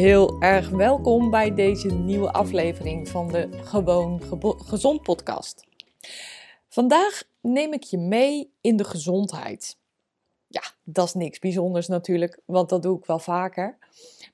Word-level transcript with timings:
Heel 0.00 0.40
erg 0.40 0.68
welkom 0.68 1.30
bij 1.30 1.54
deze 1.54 1.88
nieuwe 1.88 2.32
aflevering 2.32 3.08
van 3.08 3.28
de 3.28 3.48
Gewoon 3.64 4.22
Gezond 4.66 5.02
podcast. 5.02 5.64
Vandaag 6.68 7.22
neem 7.40 7.72
ik 7.72 7.82
je 7.82 7.98
mee 7.98 8.52
in 8.60 8.76
de 8.76 8.84
gezondheid. 8.84 9.78
Ja, 10.46 10.62
dat 10.84 11.06
is 11.06 11.14
niks 11.14 11.38
bijzonders 11.38 11.88
natuurlijk, 11.88 12.40
want 12.44 12.68
dat 12.68 12.82
doe 12.82 12.98
ik 12.98 13.04
wel 13.04 13.18
vaker. 13.18 13.78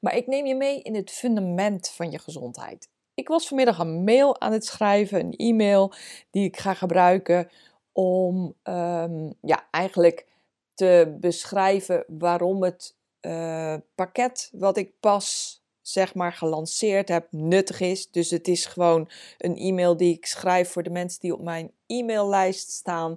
Maar 0.00 0.16
ik 0.16 0.26
neem 0.26 0.46
je 0.46 0.54
mee 0.54 0.82
in 0.82 0.94
het 0.94 1.10
fundament 1.10 1.88
van 1.88 2.10
je 2.10 2.18
gezondheid. 2.18 2.88
Ik 3.14 3.28
was 3.28 3.48
vanmiddag 3.48 3.78
een 3.78 4.04
mail 4.04 4.40
aan 4.40 4.52
het 4.52 4.64
schrijven, 4.64 5.20
een 5.20 5.36
e-mail 5.36 5.92
die 6.30 6.44
ik 6.44 6.56
ga 6.56 6.74
gebruiken 6.74 7.50
om 7.92 8.54
um, 8.64 9.34
ja, 9.40 9.68
eigenlijk 9.70 10.26
te 10.74 11.16
beschrijven 11.20 12.04
waarom 12.08 12.62
het 12.62 12.94
uh, 13.26 13.74
pakket 13.94 14.50
wat 14.52 14.76
ik 14.76 15.00
pas 15.00 15.60
zeg 15.80 16.14
maar 16.14 16.32
gelanceerd 16.32 17.08
heb 17.08 17.26
nuttig 17.30 17.80
is. 17.80 18.10
Dus 18.10 18.30
het 18.30 18.48
is 18.48 18.66
gewoon 18.66 19.10
een 19.38 19.56
e-mail 19.56 19.96
die 19.96 20.16
ik 20.16 20.26
schrijf 20.26 20.70
voor 20.70 20.82
de 20.82 20.90
mensen 20.90 21.20
die 21.20 21.34
op 21.34 21.42
mijn 21.42 21.72
e-maillijst 21.86 22.70
staan. 22.70 23.16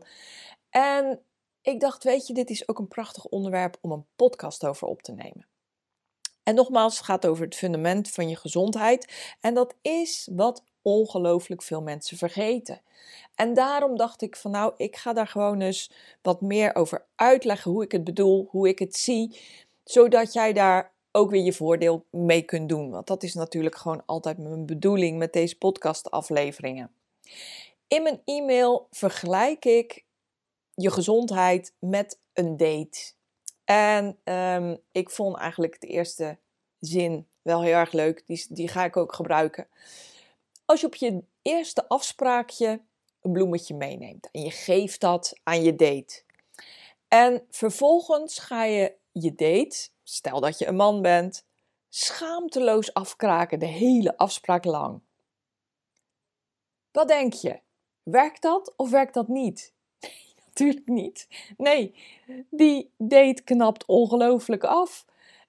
En 0.70 1.20
ik 1.62 1.80
dacht, 1.80 2.04
weet 2.04 2.28
je, 2.28 2.34
dit 2.34 2.50
is 2.50 2.68
ook 2.68 2.80
een 2.80 2.88
prachtig 2.88 3.26
onderwerp 3.26 3.78
om 3.82 3.92
een 3.92 4.06
podcast 4.16 4.66
over 4.66 4.88
op 4.88 5.02
te 5.02 5.12
nemen. 5.12 5.48
En 6.44 6.56
nogmaals, 6.56 6.98
het 6.98 7.06
gaat 7.06 7.26
over 7.26 7.46
het 7.46 7.56
fundament 7.56 8.10
van 8.10 8.30
je 8.30 8.36
gezondheid. 8.36 9.36
En 9.40 9.54
dat 9.54 9.76
is 9.82 10.30
wat 10.32 10.64
ongelooflijk 10.82 11.62
veel 11.64 11.82
mensen 11.82 12.18
vergeten. 12.18 12.82
En 13.36 13.54
daarom 13.54 13.98
dacht 13.98 14.22
ik 14.22 14.36
van 14.36 14.52
nou, 14.52 14.74
ik 14.78 14.96
ga 14.96 15.14
daar 15.14 15.28
gewoon 15.28 15.62
eens 15.62 15.92
wat 16.22 16.42
meer 16.42 16.76
over 16.76 17.06
uitleggen 17.16 17.72
hoe 17.72 17.84
ik 17.84 17.92
het 17.92 18.04
bedoel, 18.04 18.48
hoe 18.50 18.68
ik 18.68 18.80
het 18.80 18.96
zie, 18.96 19.40
zodat 19.90 20.34
jij 20.34 20.54
daar 20.54 20.92
ook 21.12 21.30
weer 21.30 21.44
je 21.44 21.54
voordeel 21.54 22.06
mee 22.12 22.42
kunt 22.42 22.70
doen. 22.70 22.90
Want 22.90 23.08
dat 23.08 23.24
is 23.24 23.34
natuurlijk 23.34 23.76
gewoon 23.76 24.04
altijd 24.06 24.38
mijn 24.38 24.66
bedoeling 24.66 25.18
met 25.18 25.34
deze 25.34 25.58
podcastafleveringen. 25.58 26.92
In 27.88 28.04
mijn 28.04 28.22
e-mail 28.26 28.88
vergelijk 28.92 29.66
ik 29.66 30.06
je 30.74 30.92
gezondheid 30.92 31.74
met 31.80 32.20
een 32.34 32.58
date. 32.58 33.12
En 33.66 34.18
um, 34.24 34.78
ik 34.92 35.10
vond 35.10 35.38
eigenlijk 35.38 35.82
de 35.82 35.88
eerste 35.88 36.38
zin 36.80 37.28
wel 37.42 37.62
heel 37.62 37.76
erg 37.76 37.92
leuk. 37.92 38.24
Die, 38.26 38.46
die 38.50 38.68
ga 38.68 38.86
ik 38.86 38.98
ook 38.98 39.14
gebruiken. 39.14 39.68
Als 40.66 40.82
je 40.82 40.86
op 40.86 40.96
je 40.96 41.24
eerste 41.42 41.88
afspraakje 41.88 42.82
een 43.22 43.32
bloemetje 43.32 43.76
meeneemt 43.76 44.30
en 44.32 44.42
je 44.42 44.52
geeft 44.52 45.02
dat 45.02 45.34
aan 45.44 45.64
je 45.64 45.76
date. 45.76 46.22
En 47.08 47.46
vervolgens 47.50 48.40
ga 48.40 48.64
je 48.64 48.98
je 49.22 49.36
date, 49.36 49.90
stel 50.04 50.40
dat 50.40 50.58
je 50.58 50.68
een 50.68 50.76
man 50.76 51.02
bent, 51.02 51.46
schaamteloos 51.90 52.94
afkraken 52.94 53.60
de 53.60 53.66
hele 53.66 54.18
afspraak 54.18 54.66
lang. 54.66 55.02
Wat 56.92 57.08
denk 57.08 57.34
je? 57.34 57.60
Werkt 58.04 58.42
dat 58.42 58.74
of 58.76 58.90
werkt 58.90 59.14
dat 59.14 59.28
niet? 59.28 59.74
natuurlijk 60.46 60.88
niet. 60.88 61.28
Nee, 61.58 61.96
die 62.50 62.92
date 62.98 63.44
knapt 63.44 63.86
ongelooflijk 63.86 64.64
af. 64.64 65.06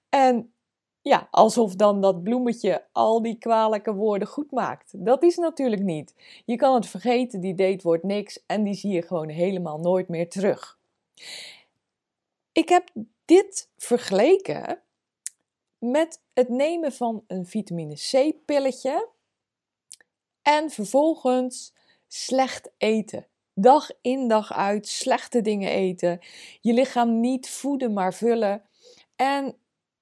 En 0.09 0.53
ja, 1.01 1.27
alsof 1.31 1.75
dan 1.75 2.01
dat 2.01 2.23
bloemetje 2.23 2.85
al 2.91 3.21
die 3.21 3.37
kwalijke 3.37 3.93
woorden 3.93 4.27
goed 4.27 4.51
maakt. 4.51 5.05
Dat 5.05 5.23
is 5.23 5.37
natuurlijk 5.37 5.81
niet. 5.81 6.15
Je 6.45 6.55
kan 6.55 6.73
het 6.73 6.87
vergeten, 6.87 7.39
die 7.39 7.55
date 7.55 7.83
wordt 7.83 8.03
niks 8.03 8.43
en 8.45 8.63
die 8.63 8.73
zie 8.73 8.91
je 8.91 9.01
gewoon 9.01 9.29
helemaal 9.29 9.79
nooit 9.79 10.07
meer 10.07 10.29
terug. 10.29 10.79
Ik 12.51 12.69
heb 12.69 12.89
dit 13.31 13.69
vergeleken 13.77 14.81
met 15.77 16.21
het 16.33 16.49
nemen 16.49 16.91
van 16.91 17.23
een 17.27 17.45
vitamine 17.45 17.95
C-pilletje 17.95 19.09
en 20.41 20.69
vervolgens 20.69 21.73
slecht 22.07 22.71
eten. 22.77 23.27
Dag 23.53 23.89
in 24.01 24.27
dag 24.27 24.53
uit 24.53 24.87
slechte 24.87 25.41
dingen 25.41 25.69
eten. 25.69 26.19
Je 26.61 26.73
lichaam 26.73 27.19
niet 27.19 27.49
voeden, 27.49 27.93
maar 27.93 28.13
vullen. 28.13 28.63
En 29.15 29.55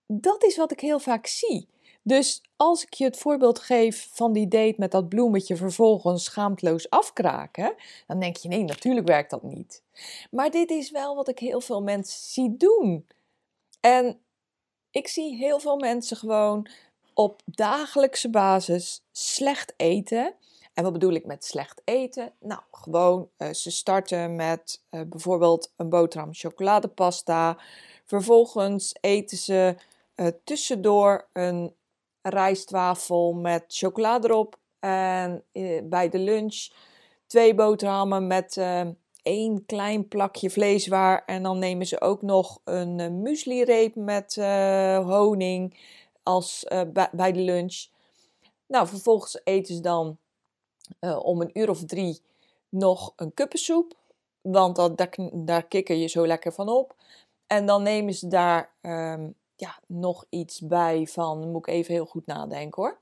dat 0.07 0.43
is 0.43 0.57
wat 0.57 0.71
ik 0.71 0.79
heel 0.79 0.99
vaak 0.99 1.27
zie. 1.27 1.67
Dus 2.01 2.41
als 2.55 2.83
ik 2.83 2.93
je 2.93 3.03
het 3.03 3.17
voorbeeld 3.17 3.59
geef 3.59 4.09
van 4.13 4.33
die 4.33 4.47
date 4.47 4.75
met 4.77 4.91
dat 4.91 5.09
bloemetje 5.09 5.55
vervolgens 5.55 6.23
schaamteloos 6.23 6.89
afkraken, 6.89 7.73
dan 8.07 8.19
denk 8.19 8.37
je 8.37 8.47
nee, 8.47 8.63
natuurlijk 8.63 9.07
werkt 9.07 9.29
dat 9.29 9.43
niet. 9.43 9.83
Maar 10.31 10.51
dit 10.51 10.69
is 10.69 10.91
wel 10.91 11.15
wat 11.15 11.27
ik 11.27 11.39
heel 11.39 11.61
veel 11.61 11.81
mensen 11.81 12.21
zie 12.21 12.57
doen. 12.57 13.05
En 13.79 14.19
ik 14.91 15.07
zie 15.07 15.35
heel 15.35 15.59
veel 15.59 15.77
mensen 15.77 16.17
gewoon 16.17 16.67
op 17.13 17.41
dagelijkse 17.45 18.29
basis 18.29 19.01
slecht 19.11 19.73
eten. 19.77 20.35
En 20.73 20.83
wat 20.83 20.93
bedoel 20.93 21.13
ik 21.13 21.25
met 21.25 21.45
slecht 21.45 21.81
eten? 21.83 22.33
Nou, 22.39 22.61
gewoon 22.71 23.29
uh, 23.37 23.49
ze 23.49 23.71
starten 23.71 24.35
met 24.35 24.81
uh, 24.91 25.01
bijvoorbeeld 25.07 25.73
een 25.75 25.89
boterham 25.89 26.33
chocoladepasta. 26.33 27.57
Vervolgens 28.05 28.95
eten 29.01 29.37
ze 29.37 29.75
uh, 30.15 30.27
tussendoor 30.43 31.27
een 31.33 31.73
rijstwafel 32.21 33.33
met 33.33 33.63
chocolade 33.67 34.27
erop. 34.27 34.57
En 34.79 35.43
bij 35.83 36.09
de 36.09 36.19
lunch 36.19 36.67
twee 37.27 37.55
boterhammen 37.55 38.27
met 38.27 38.57
één 39.29 39.65
klein 39.65 40.07
plakje 40.07 40.49
vleeswaar. 40.49 41.23
En 41.25 41.43
dan 41.43 41.59
nemen 41.59 41.85
ze 41.85 42.01
ook 42.01 42.21
nog 42.21 42.61
een 42.63 43.21
muesli-reep 43.21 43.95
met 43.95 44.35
honing 45.05 45.79
als, 46.23 46.65
bij 47.11 47.31
de 47.31 47.39
lunch. 47.39 47.87
Nou, 48.67 48.87
vervolgens 48.87 49.41
eten 49.43 49.75
ze 49.75 49.81
dan 49.81 50.17
uh, 51.01 51.19
om 51.25 51.41
een 51.41 51.59
uur 51.59 51.69
of 51.69 51.85
drie 51.85 52.21
nog 52.69 53.13
een 53.15 53.33
kuppensoep. 53.33 53.97
Want 54.41 54.75
dat, 54.75 54.97
daar, 54.97 55.15
daar 55.33 55.63
kikker 55.63 55.95
je 55.95 56.07
zo 56.07 56.27
lekker 56.27 56.53
van 56.53 56.69
op. 56.69 56.95
En 57.47 57.65
dan 57.65 57.83
nemen 57.83 58.13
ze 58.13 58.27
daar 58.27 58.71
um, 58.81 59.35
ja, 59.55 59.79
nog 59.87 60.25
iets 60.29 60.59
bij 60.59 61.07
van, 61.07 61.51
moet 61.51 61.67
ik 61.67 61.73
even 61.73 61.93
heel 61.93 62.05
goed 62.05 62.25
nadenken 62.25 62.83
hoor. 62.83 62.97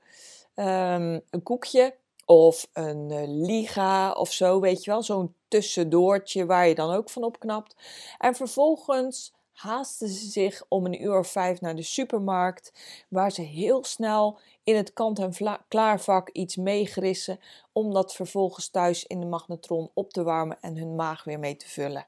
Um, 0.54 1.22
een 1.30 1.42
koekje 1.42 1.94
of 2.28 2.68
een 2.72 3.10
uh, 3.10 3.22
liga 3.26 4.12
of 4.12 4.32
zo, 4.32 4.60
weet 4.60 4.84
je 4.84 4.90
wel. 4.90 5.02
Zo'n 5.02 5.34
tussendoortje 5.48 6.46
waar 6.46 6.68
je 6.68 6.74
dan 6.74 6.94
ook 6.94 7.10
van 7.10 7.22
opknapt. 7.22 7.76
En 8.18 8.34
vervolgens 8.34 9.32
haasten 9.52 10.08
ze 10.08 10.26
zich 10.26 10.62
om 10.68 10.86
een 10.86 11.02
uur 11.02 11.18
of 11.18 11.28
vijf 11.28 11.60
naar 11.60 11.76
de 11.76 11.82
supermarkt, 11.82 12.72
waar 13.08 13.32
ze 13.32 13.42
heel 13.42 13.84
snel 13.84 14.38
in 14.64 14.76
het 14.76 14.92
kant-en-klaarvak 14.92 16.28
iets 16.28 16.56
meegrissen 16.56 17.40
om 17.72 17.92
dat 17.92 18.14
vervolgens 18.14 18.68
thuis 18.68 19.06
in 19.06 19.20
de 19.20 19.26
magnetron 19.26 19.90
op 19.94 20.12
te 20.12 20.22
warmen 20.22 20.58
en 20.60 20.76
hun 20.76 20.94
maag 20.94 21.24
weer 21.24 21.38
mee 21.38 21.56
te 21.56 21.68
vullen. 21.68 22.06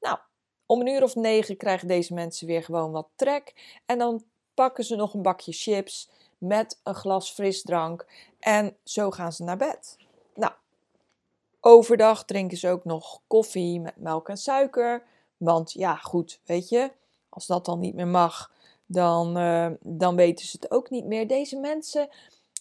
Nou, 0.00 0.18
om 0.66 0.80
een 0.80 0.88
uur 0.88 1.02
of 1.02 1.14
negen 1.14 1.56
krijgen 1.56 1.88
deze 1.88 2.14
mensen 2.14 2.46
weer 2.46 2.64
gewoon 2.64 2.90
wat 2.90 3.08
trek 3.16 3.78
en 3.86 3.98
dan 3.98 4.24
pakken 4.54 4.84
ze 4.84 4.96
nog 4.96 5.14
een 5.14 5.22
bakje 5.22 5.52
chips 5.52 6.10
met 6.40 6.80
een 6.82 6.94
glas 6.94 7.30
frisdrank 7.30 8.06
en 8.38 8.76
zo 8.84 9.10
gaan 9.10 9.32
ze 9.32 9.44
naar 9.44 9.56
bed. 9.56 9.96
Nou, 10.34 10.52
overdag 11.60 12.24
drinken 12.24 12.56
ze 12.56 12.68
ook 12.68 12.84
nog 12.84 13.20
koffie 13.26 13.80
met 13.80 13.96
melk 13.96 14.28
en 14.28 14.36
suiker, 14.36 15.02
want 15.36 15.72
ja, 15.72 15.96
goed, 15.96 16.40
weet 16.44 16.68
je, 16.68 16.92
als 17.28 17.46
dat 17.46 17.64
dan 17.64 17.80
niet 17.80 17.94
meer 17.94 18.08
mag, 18.08 18.52
dan, 18.86 19.38
uh, 19.38 19.70
dan 19.80 20.16
weten 20.16 20.46
ze 20.46 20.56
het 20.60 20.70
ook 20.70 20.90
niet 20.90 21.04
meer. 21.04 21.28
Deze 21.28 21.56
mensen 21.56 22.08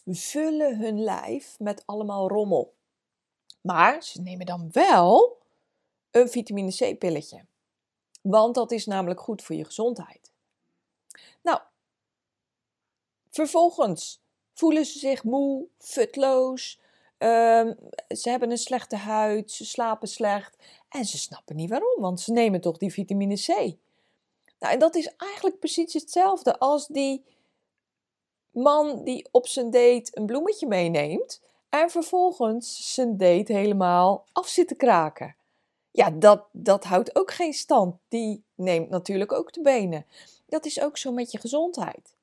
vullen 0.05 0.77
hun 0.77 1.03
lijf 1.03 1.55
met 1.59 1.83
allemaal 1.85 2.27
rommel. 2.27 2.73
Maar 3.61 4.03
ze 4.03 4.21
nemen 4.21 4.45
dan 4.45 4.69
wel 4.71 5.37
een 6.11 6.29
vitamine 6.29 6.71
C-pilletje. 6.71 7.45
Want 8.21 8.55
dat 8.55 8.71
is 8.71 8.85
namelijk 8.85 9.19
goed 9.19 9.43
voor 9.43 9.55
je 9.55 9.65
gezondheid. 9.65 10.31
Nou, 11.41 11.59
vervolgens 13.39 14.21
voelen 14.53 14.85
ze 14.85 14.99
zich 14.99 15.23
moe, 15.23 15.65
futloos. 15.77 16.79
Um, 17.17 17.77
ze 18.07 18.29
hebben 18.29 18.51
een 18.51 18.57
slechte 18.57 18.95
huid, 18.95 19.51
ze 19.51 19.65
slapen 19.65 20.07
slecht. 20.07 20.57
En 20.89 21.05
ze 21.05 21.17
snappen 21.17 21.55
niet 21.55 21.69
waarom, 21.69 22.01
want 22.01 22.19
ze 22.19 22.31
nemen 22.31 22.61
toch 22.61 22.77
die 22.77 22.93
vitamine 22.93 23.35
C. 23.35 23.47
Nou, 24.59 24.73
en 24.73 24.79
dat 24.79 24.95
is 24.95 25.15
eigenlijk 25.17 25.59
precies 25.59 25.93
hetzelfde 25.93 26.59
als 26.59 26.87
die 26.87 27.23
man 28.51 29.03
die 29.03 29.27
op 29.31 29.47
zijn 29.47 29.71
date 29.71 30.11
een 30.13 30.25
bloemetje 30.25 30.67
meeneemt 30.67 31.41
en 31.69 31.89
vervolgens 31.89 32.93
zijn 32.93 33.17
date 33.17 33.53
helemaal 33.53 34.25
af 34.31 34.47
zit 34.47 34.67
te 34.67 34.75
kraken. 34.75 35.35
Ja, 35.91 36.09
dat, 36.09 36.45
dat 36.51 36.83
houdt 36.83 37.15
ook 37.15 37.31
geen 37.31 37.53
stand. 37.53 37.95
Die 38.07 38.43
neemt 38.55 38.89
natuurlijk 38.89 39.31
ook 39.31 39.53
de 39.53 39.61
benen. 39.61 40.05
Dat 40.47 40.65
is 40.65 40.81
ook 40.81 40.97
zo 40.97 41.11
met 41.11 41.31
je 41.31 41.39
gezondheid. 41.39 42.17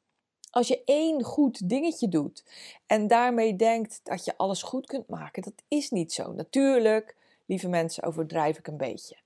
Als 0.57 0.69
je 0.69 0.83
één 0.85 1.23
goed 1.23 1.69
dingetje 1.69 2.09
doet 2.09 2.45
en 2.87 3.07
daarmee 3.07 3.57
denkt 3.57 4.01
dat 4.03 4.25
je 4.25 4.37
alles 4.37 4.63
goed 4.63 4.87
kunt 4.87 5.09
maken, 5.09 5.43
dat 5.43 5.63
is 5.69 5.91
niet 5.91 6.13
zo. 6.13 6.33
Natuurlijk, 6.33 7.17
lieve 7.47 7.69
mensen, 7.69 8.03
overdrijf 8.03 8.59
ik 8.59 8.67
een 8.67 8.77
beetje. 8.77 9.17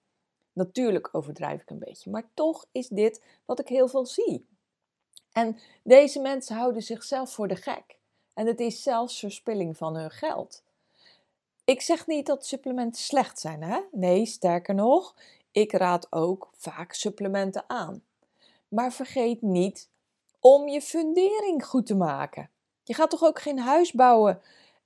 Natuurlijk 0.52 1.08
overdrijf 1.12 1.60
ik 1.60 1.70
een 1.70 1.78
beetje, 1.78 2.10
maar 2.10 2.28
toch 2.34 2.66
is 2.72 2.88
dit 2.88 3.22
wat 3.44 3.60
ik 3.60 3.68
heel 3.68 3.88
veel 3.88 4.06
zie. 4.06 4.46
En 5.32 5.58
deze 5.82 6.20
mensen 6.20 6.56
houden 6.56 6.82
zichzelf 6.82 7.32
voor 7.32 7.48
de 7.48 7.56
gek. 7.56 7.98
En 8.34 8.46
het 8.46 8.60
is 8.60 8.82
zelfs 8.82 9.18
verspilling 9.18 9.76
van 9.76 9.96
hun 9.96 10.10
geld. 10.10 10.62
Ik 11.64 11.80
zeg 11.80 12.06
niet 12.06 12.26
dat 12.26 12.46
supplementen 12.46 13.02
slecht 13.02 13.38
zijn, 13.38 13.62
hè? 13.62 13.80
Nee, 13.92 14.26
sterker 14.26 14.74
nog, 14.74 15.16
ik 15.50 15.72
raad 15.72 16.06
ook 16.12 16.50
vaak 16.52 16.92
supplementen 16.92 17.64
aan. 17.66 18.02
Maar 18.68 18.92
vergeet 18.92 19.42
niet 19.42 19.88
om 20.40 20.68
je 20.68 20.80
fundering 20.80 21.66
goed 21.66 21.86
te 21.86 21.94
maken. 21.94 22.50
Je 22.82 22.94
gaat 22.94 23.10
toch 23.10 23.22
ook 23.22 23.40
geen 23.40 23.58
huis 23.58 23.92
bouwen 23.92 24.40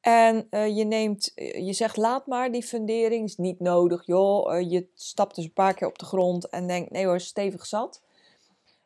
en 0.05 0.47
uh, 0.51 0.77
je 0.77 0.85
neemt, 0.85 1.35
eh, 1.35 1.67
je 1.67 1.73
zegt 1.73 1.97
laat 1.97 2.27
maar, 2.27 2.53
die 2.53 2.63
fundering 2.63 3.25
is 3.25 3.37
niet 3.37 3.61
nodig. 3.61 4.07
Joh, 4.07 4.55
uh, 4.55 4.71
je 4.71 4.89
stapt 4.95 5.35
dus 5.35 5.45
een 5.45 5.53
paar 5.53 5.75
keer 5.75 5.89
op 5.89 5.99
de 5.99 6.05
grond 6.05 6.49
en 6.49 6.67
denkt 6.67 6.91
nee 6.91 7.07
hoor, 7.07 7.21
stevig 7.21 7.67
zat. 7.67 8.03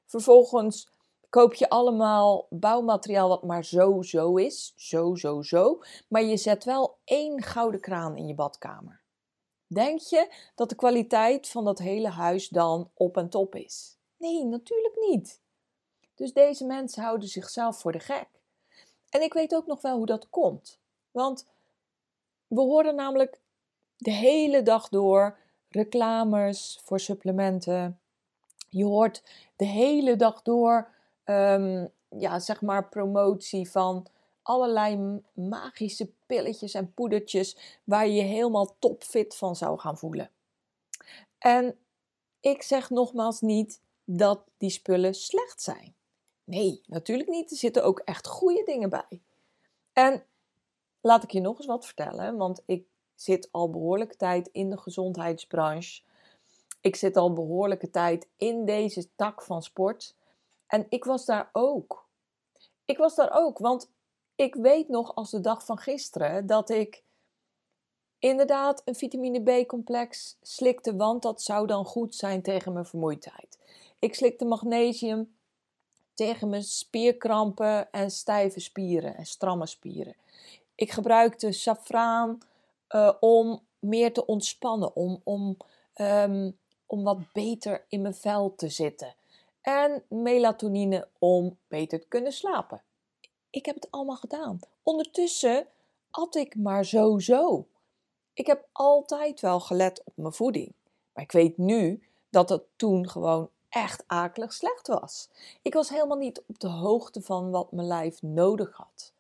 Vervolgens 0.06 0.88
koop 1.28 1.54
je 1.54 1.68
allemaal 1.68 2.46
bouwmateriaal 2.50 3.28
wat 3.28 3.42
maar 3.42 3.64
zo, 3.64 4.02
zo 4.02 4.36
is. 4.36 4.72
Zo, 4.76 5.14
zo, 5.14 5.42
zo. 5.42 5.82
Maar 6.08 6.22
je 6.22 6.36
zet 6.36 6.64
wel 6.64 6.98
één 7.04 7.42
gouden 7.42 7.80
kraan 7.80 8.16
in 8.16 8.26
je 8.26 8.34
badkamer. 8.34 9.00
Denk 9.66 10.00
je 10.00 10.32
dat 10.54 10.68
de 10.68 10.74
kwaliteit 10.74 11.48
van 11.48 11.64
dat 11.64 11.78
hele 11.78 12.08
huis 12.08 12.48
dan 12.48 12.90
op 12.94 13.16
en 13.16 13.28
top 13.28 13.54
is? 13.54 13.98
Nee, 14.16 14.44
natuurlijk 14.44 14.96
niet. 15.08 15.40
Dus 16.18 16.32
deze 16.32 16.64
mensen 16.64 17.02
houden 17.02 17.28
zichzelf 17.28 17.80
voor 17.80 17.92
de 17.92 18.00
gek. 18.00 18.28
En 19.08 19.22
ik 19.22 19.32
weet 19.32 19.54
ook 19.54 19.66
nog 19.66 19.80
wel 19.80 19.96
hoe 19.96 20.06
dat 20.06 20.30
komt. 20.30 20.78
Want 21.10 21.46
we 22.46 22.60
horen 22.60 22.94
namelijk 22.94 23.40
de 23.96 24.10
hele 24.10 24.62
dag 24.62 24.88
door 24.88 25.38
reclames 25.68 26.80
voor 26.84 27.00
supplementen. 27.00 28.00
Je 28.68 28.84
hoort 28.84 29.22
de 29.56 29.64
hele 29.64 30.16
dag 30.16 30.42
door 30.42 30.96
Ehm, 31.28 31.86
ja, 32.08 32.38
zeg 32.38 32.60
maar 32.60 32.88
promotie 32.88 33.70
van 33.70 34.06
allerlei 34.42 35.20
magische 35.32 36.10
pilletjes 36.26 36.74
en 36.74 36.94
poedertjes 36.94 37.78
waar 37.84 38.06
je 38.06 38.12
je 38.12 38.22
helemaal 38.22 38.76
topfit 38.78 39.36
van 39.36 39.56
zou 39.56 39.78
gaan 39.78 39.98
voelen. 39.98 40.30
En 41.38 41.78
ik 42.40 42.62
zeg 42.62 42.90
nogmaals 42.90 43.40
niet 43.40 43.80
dat 44.04 44.40
die 44.56 44.70
spullen 44.70 45.14
slecht 45.14 45.62
zijn. 45.62 45.94
Nee, 46.48 46.80
natuurlijk 46.86 47.28
niet. 47.28 47.50
Er 47.50 47.56
zitten 47.56 47.84
ook 47.84 47.98
echt 47.98 48.26
goede 48.26 48.62
dingen 48.64 48.90
bij. 48.90 49.20
En 49.92 50.24
laat 51.00 51.22
ik 51.22 51.30
je 51.30 51.40
nog 51.40 51.56
eens 51.56 51.66
wat 51.66 51.86
vertellen, 51.86 52.36
want 52.36 52.62
ik 52.66 52.86
zit 53.14 53.48
al 53.50 53.70
behoorlijke 53.70 54.16
tijd 54.16 54.48
in 54.52 54.70
de 54.70 54.78
gezondheidsbranche. 54.78 56.02
Ik 56.80 56.96
zit 56.96 57.16
al 57.16 57.32
behoorlijke 57.32 57.90
tijd 57.90 58.28
in 58.36 58.64
deze 58.64 59.08
tak 59.16 59.42
van 59.42 59.62
sport. 59.62 60.14
En 60.66 60.86
ik 60.88 61.04
was 61.04 61.24
daar 61.24 61.50
ook. 61.52 62.06
Ik 62.84 62.98
was 62.98 63.14
daar 63.14 63.30
ook, 63.32 63.58
want 63.58 63.90
ik 64.34 64.54
weet 64.54 64.88
nog 64.88 65.14
als 65.14 65.30
de 65.30 65.40
dag 65.40 65.64
van 65.64 65.78
gisteren 65.78 66.46
dat 66.46 66.70
ik 66.70 67.02
inderdaad 68.18 68.82
een 68.84 68.94
vitamine 68.94 69.64
B-complex 69.64 70.36
slikte, 70.42 70.96
want 70.96 71.22
dat 71.22 71.42
zou 71.42 71.66
dan 71.66 71.84
goed 71.84 72.14
zijn 72.14 72.42
tegen 72.42 72.72
mijn 72.72 72.86
vermoeidheid. 72.86 73.58
Ik 73.98 74.14
slikte 74.14 74.44
magnesium 74.44 75.36
tegen 76.18 76.48
mijn 76.48 76.62
spierkrampen 76.62 77.90
en 77.90 78.10
stijve 78.10 78.60
spieren 78.60 79.16
en 79.16 79.26
stramme 79.26 79.66
spieren. 79.66 80.14
Ik 80.74 80.90
gebruikte 80.90 81.52
safraan 81.52 82.38
uh, 82.90 83.12
om 83.20 83.60
meer 83.78 84.12
te 84.12 84.26
ontspannen, 84.26 84.96
om, 84.96 85.20
om, 85.24 85.56
um, 85.94 86.58
om 86.86 87.02
wat 87.02 87.32
beter 87.32 87.84
in 87.88 88.02
mijn 88.02 88.14
vel 88.14 88.54
te 88.54 88.68
zitten 88.68 89.14
en 89.60 90.02
melatonine 90.08 91.08
om 91.18 91.58
beter 91.68 92.00
te 92.00 92.08
kunnen 92.08 92.32
slapen. 92.32 92.82
Ik 93.50 93.66
heb 93.66 93.74
het 93.74 93.90
allemaal 93.90 94.16
gedaan. 94.16 94.58
Ondertussen 94.82 95.66
at 96.10 96.34
ik 96.34 96.56
maar 96.56 96.84
zo 96.84 97.18
zo. 97.18 97.66
Ik 98.32 98.46
heb 98.46 98.68
altijd 98.72 99.40
wel 99.40 99.60
gelet 99.60 100.02
op 100.04 100.12
mijn 100.16 100.32
voeding. 100.32 100.72
Maar 101.12 101.24
ik 101.24 101.32
weet 101.32 101.58
nu 101.58 102.02
dat 102.30 102.48
het 102.48 102.62
toen 102.76 103.08
gewoon 103.08 103.50
echt 103.68 104.04
akelig 104.06 104.52
slecht 104.52 104.86
was. 104.86 105.28
Ik 105.62 105.74
was 105.74 105.88
helemaal 105.88 106.16
niet 106.16 106.42
op 106.46 106.58
de 106.58 106.68
hoogte 106.68 107.22
van 107.22 107.50
wat 107.50 107.72
mijn 107.72 107.86
lijf 107.86 108.22
nodig 108.22 108.76
had. 108.76 109.12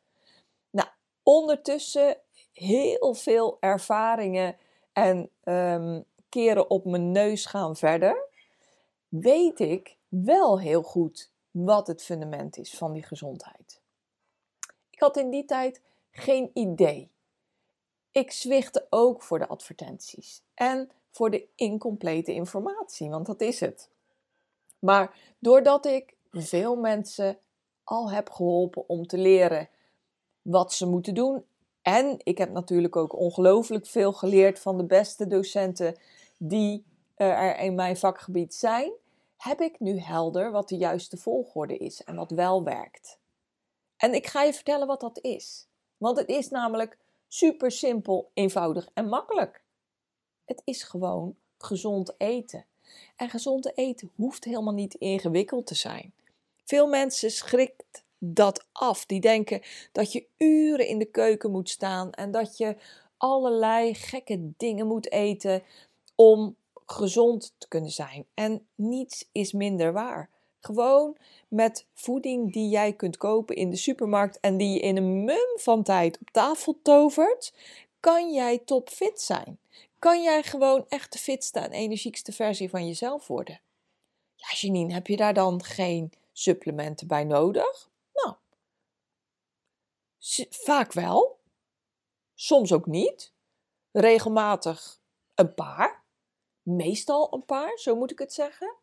Nou, 0.70 0.88
ondertussen 1.22 2.16
heel 2.52 3.14
veel 3.14 3.56
ervaringen 3.60 4.56
en 4.92 5.30
um, 5.44 6.04
keren 6.28 6.70
op 6.70 6.84
mijn 6.84 7.12
neus 7.12 7.46
gaan 7.46 7.76
verder, 7.76 8.26
weet 9.08 9.60
ik 9.60 9.96
wel 10.08 10.60
heel 10.60 10.82
goed 10.82 11.30
wat 11.50 11.86
het 11.86 12.02
fundament 12.02 12.56
is 12.56 12.74
van 12.74 12.92
die 12.92 13.02
gezondheid. 13.02 13.80
Ik 14.90 15.00
had 15.00 15.16
in 15.16 15.30
die 15.30 15.44
tijd 15.44 15.80
geen 16.10 16.50
idee. 16.54 17.10
Ik 18.10 18.32
zwichtte 18.32 18.86
ook 18.90 19.22
voor 19.22 19.38
de 19.38 19.48
advertenties 19.48 20.42
en 20.54 20.90
voor 21.10 21.30
de 21.30 21.48
incomplete 21.54 22.32
informatie, 22.32 23.10
want 23.10 23.26
dat 23.26 23.40
is 23.40 23.60
het. 23.60 23.90
Maar 24.78 25.34
doordat 25.38 25.86
ik 25.86 26.16
veel 26.30 26.76
mensen 26.76 27.38
al 27.84 28.10
heb 28.10 28.30
geholpen 28.30 28.88
om 28.88 29.06
te 29.06 29.18
leren 29.18 29.68
wat 30.42 30.72
ze 30.72 30.86
moeten 30.86 31.14
doen. 31.14 31.44
En 31.82 32.16
ik 32.22 32.38
heb 32.38 32.50
natuurlijk 32.50 32.96
ook 32.96 33.18
ongelooflijk 33.18 33.86
veel 33.86 34.12
geleerd 34.12 34.58
van 34.58 34.76
de 34.76 34.84
beste 34.84 35.26
docenten 35.26 35.96
die 36.38 36.84
er 37.14 37.58
in 37.58 37.74
mijn 37.74 37.96
vakgebied 37.96 38.54
zijn 38.54 38.92
heb 39.38 39.60
ik 39.60 39.80
nu 39.80 39.98
helder 39.98 40.50
wat 40.50 40.68
de 40.68 40.76
juiste 40.76 41.16
volgorde 41.16 41.76
is 41.76 42.04
en 42.04 42.16
wat 42.16 42.30
wel 42.30 42.64
werkt. 42.64 43.18
En 43.96 44.14
ik 44.14 44.26
ga 44.26 44.42
je 44.42 44.52
vertellen 44.52 44.86
wat 44.86 45.00
dat 45.00 45.18
is. 45.20 45.68
Want 45.96 46.18
het 46.18 46.28
is 46.28 46.48
namelijk 46.48 46.98
super 47.28 47.70
simpel, 47.70 48.30
eenvoudig 48.34 48.88
en 48.94 49.08
makkelijk. 49.08 49.62
Het 50.44 50.62
is 50.64 50.82
gewoon 50.82 51.36
gezond 51.58 52.14
eten. 52.18 52.64
En 53.16 53.30
gezond 53.30 53.76
eten 53.76 54.10
hoeft 54.14 54.44
helemaal 54.44 54.74
niet 54.74 54.94
ingewikkeld 54.94 55.66
te 55.66 55.74
zijn. 55.74 56.12
Veel 56.64 56.86
mensen 56.86 57.30
schrikt 57.30 58.04
dat 58.18 58.66
af. 58.72 59.06
Die 59.06 59.20
denken 59.20 59.60
dat 59.92 60.12
je 60.12 60.26
uren 60.36 60.86
in 60.86 60.98
de 60.98 61.10
keuken 61.10 61.50
moet 61.50 61.70
staan 61.70 62.12
en 62.12 62.30
dat 62.30 62.56
je 62.56 62.76
allerlei 63.16 63.94
gekke 63.94 64.50
dingen 64.56 64.86
moet 64.86 65.12
eten 65.12 65.62
om 66.14 66.56
gezond 66.86 67.54
te 67.58 67.68
kunnen 67.68 67.90
zijn. 67.90 68.24
En 68.34 68.66
niets 68.74 69.28
is 69.32 69.52
minder 69.52 69.92
waar. 69.92 70.30
Gewoon 70.60 71.16
met 71.48 71.86
voeding 71.94 72.52
die 72.52 72.68
jij 72.68 72.92
kunt 72.92 73.16
kopen 73.16 73.56
in 73.56 73.70
de 73.70 73.76
supermarkt 73.76 74.40
en 74.40 74.56
die 74.56 74.72
je 74.72 74.80
in 74.80 74.96
een 74.96 75.24
mum 75.24 75.48
van 75.56 75.82
tijd 75.82 76.18
op 76.20 76.30
tafel 76.30 76.78
tovert, 76.82 77.52
kan 78.00 78.32
jij 78.32 78.58
topfit 78.58 79.20
zijn. 79.20 79.58
Kan 79.98 80.22
jij 80.22 80.42
gewoon 80.42 80.84
echt 80.88 81.12
de 81.12 81.18
fitste 81.18 81.58
en 81.58 81.70
energiekste 81.70 82.32
versie 82.32 82.70
van 82.70 82.86
jezelf 82.86 83.26
worden. 83.26 83.60
Ja, 84.34 84.48
Janine, 84.56 84.92
heb 84.92 85.06
je 85.06 85.16
daar 85.16 85.34
dan 85.34 85.62
geen 85.62 86.12
supplementen 86.32 87.06
bij 87.06 87.24
nodig? 87.24 87.90
Nou, 88.12 88.34
vaak 90.50 90.92
wel. 90.92 91.38
Soms 92.34 92.72
ook 92.72 92.86
niet. 92.86 93.32
Regelmatig 93.92 95.00
een 95.34 95.54
paar 95.54 96.06
meestal 96.68 97.34
een 97.34 97.44
paar, 97.44 97.78
zo 97.78 97.96
moet 97.96 98.10
ik 98.10 98.18
het 98.18 98.32
zeggen. 98.32 98.74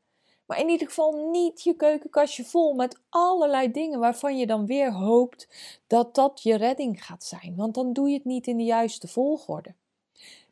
Maar 0.46 0.60
in 0.60 0.70
ieder 0.70 0.88
geval 0.88 1.30
niet 1.30 1.64
je 1.64 1.76
keukenkastje 1.76 2.46
vol 2.46 2.74
met 2.74 3.00
allerlei 3.10 3.72
dingen 3.72 4.00
waarvan 4.00 4.38
je 4.38 4.48
dan 4.48 4.66
weer 4.66 4.94
hoopt 4.94 5.48
dat 5.88 6.16
dat 6.16 6.44
je 6.44 6.56
redding 6.56 7.06
gaat 7.06 7.24
zijn. 7.24 7.56
Want 7.56 7.74
dan 7.74 7.94
doe 7.94 8.10
je 8.10 8.16
het 8.16 8.26
niet 8.26 8.48
in 8.48 8.58
de 8.58 8.64
juiste 8.64 9.08
volgorde. 9.08 9.76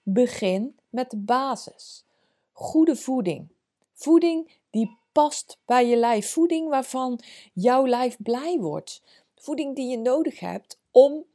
Begin 0.03 0.75
met 0.89 1.09
de 1.09 1.17
basis. 1.17 2.05
Goede 2.51 2.95
voeding. 2.95 3.47
Voeding 3.93 4.51
die 4.69 4.97
past 5.11 5.57
bij 5.65 5.87
je 5.87 5.95
lijf. 5.95 6.31
Voeding 6.31 6.69
waarvan 6.69 7.19
jouw 7.53 7.87
lijf 7.87 8.17
blij 8.19 8.57
wordt. 8.59 9.01
Voeding 9.35 9.75
die 9.75 9.89
je 9.89 9.97
nodig 9.97 10.39
hebt 10.39 10.79
om 10.91 11.25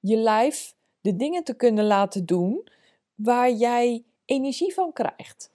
je 0.00 0.16
lijf 0.16 0.74
de 1.00 1.16
dingen 1.16 1.44
te 1.44 1.54
kunnen 1.54 1.84
laten 1.84 2.26
doen 2.26 2.68
waar 3.14 3.52
jij 3.52 4.04
energie 4.24 4.74
van 4.74 4.92
krijgt. 4.92 5.50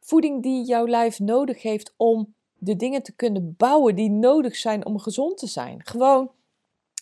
Voeding 0.00 0.42
die 0.42 0.64
jouw 0.64 0.86
lijf 0.86 1.18
nodig 1.18 1.62
heeft 1.62 1.94
om 1.96 2.34
de 2.58 2.76
dingen 2.76 3.02
te 3.02 3.12
kunnen 3.12 3.54
bouwen 3.56 3.94
die 3.94 4.10
nodig 4.10 4.56
zijn 4.56 4.86
om 4.86 4.98
gezond 4.98 5.38
te 5.38 5.46
zijn. 5.46 5.80
Gewoon, 5.84 6.30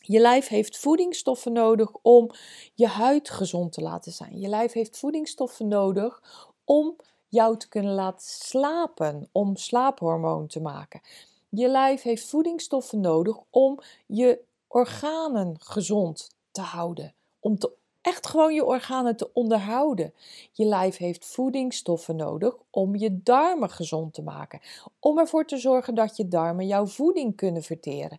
je 0.07 0.21
lijf 0.21 0.49
heeft 0.49 0.79
voedingsstoffen 0.79 1.53
nodig 1.53 1.91
om 2.03 2.31
je 2.75 2.87
huid 2.87 3.31
gezond 3.31 3.73
te 3.73 3.81
laten 3.81 4.13
zijn. 4.13 4.41
Je 4.41 4.49
lijf 4.49 4.73
heeft 4.73 4.99
voedingsstoffen 4.99 5.69
nodig 5.69 6.23
om 6.65 6.97
jou 7.29 7.57
te 7.57 7.69
kunnen 7.69 7.95
laten 7.95 8.27
slapen, 8.27 9.29
om 9.33 9.57
slaaphormoon 9.57 10.47
te 10.47 10.61
maken. 10.61 11.01
Je 11.49 11.69
lijf 11.69 12.03
heeft 12.03 12.25
voedingsstoffen 12.25 13.01
nodig 13.01 13.37
om 13.51 13.81
je 14.07 14.41
organen 14.69 15.57
gezond 15.59 16.31
te 16.51 16.61
houden, 16.61 17.15
om 17.41 17.59
echt 18.01 18.27
gewoon 18.27 18.55
je 18.55 18.65
organen 18.65 19.17
te 19.17 19.31
onderhouden. 19.33 20.15
Je 20.53 20.65
lijf 20.65 20.97
heeft 20.97 21.27
voedingsstoffen 21.27 22.17
nodig 22.17 22.57
om 22.71 22.97
je 22.97 23.21
darmen 23.23 23.71
gezond 23.71 24.15
te 24.15 24.23
maken. 24.23 24.61
Om 25.01 25.19
ervoor 25.19 25.47
te 25.47 25.57
zorgen 25.57 25.95
dat 25.95 26.17
je 26.17 26.29
darmen 26.29 26.67
jouw 26.67 26.87
voeding 26.87 27.37
kunnen 27.37 27.63
verteren. 27.63 28.19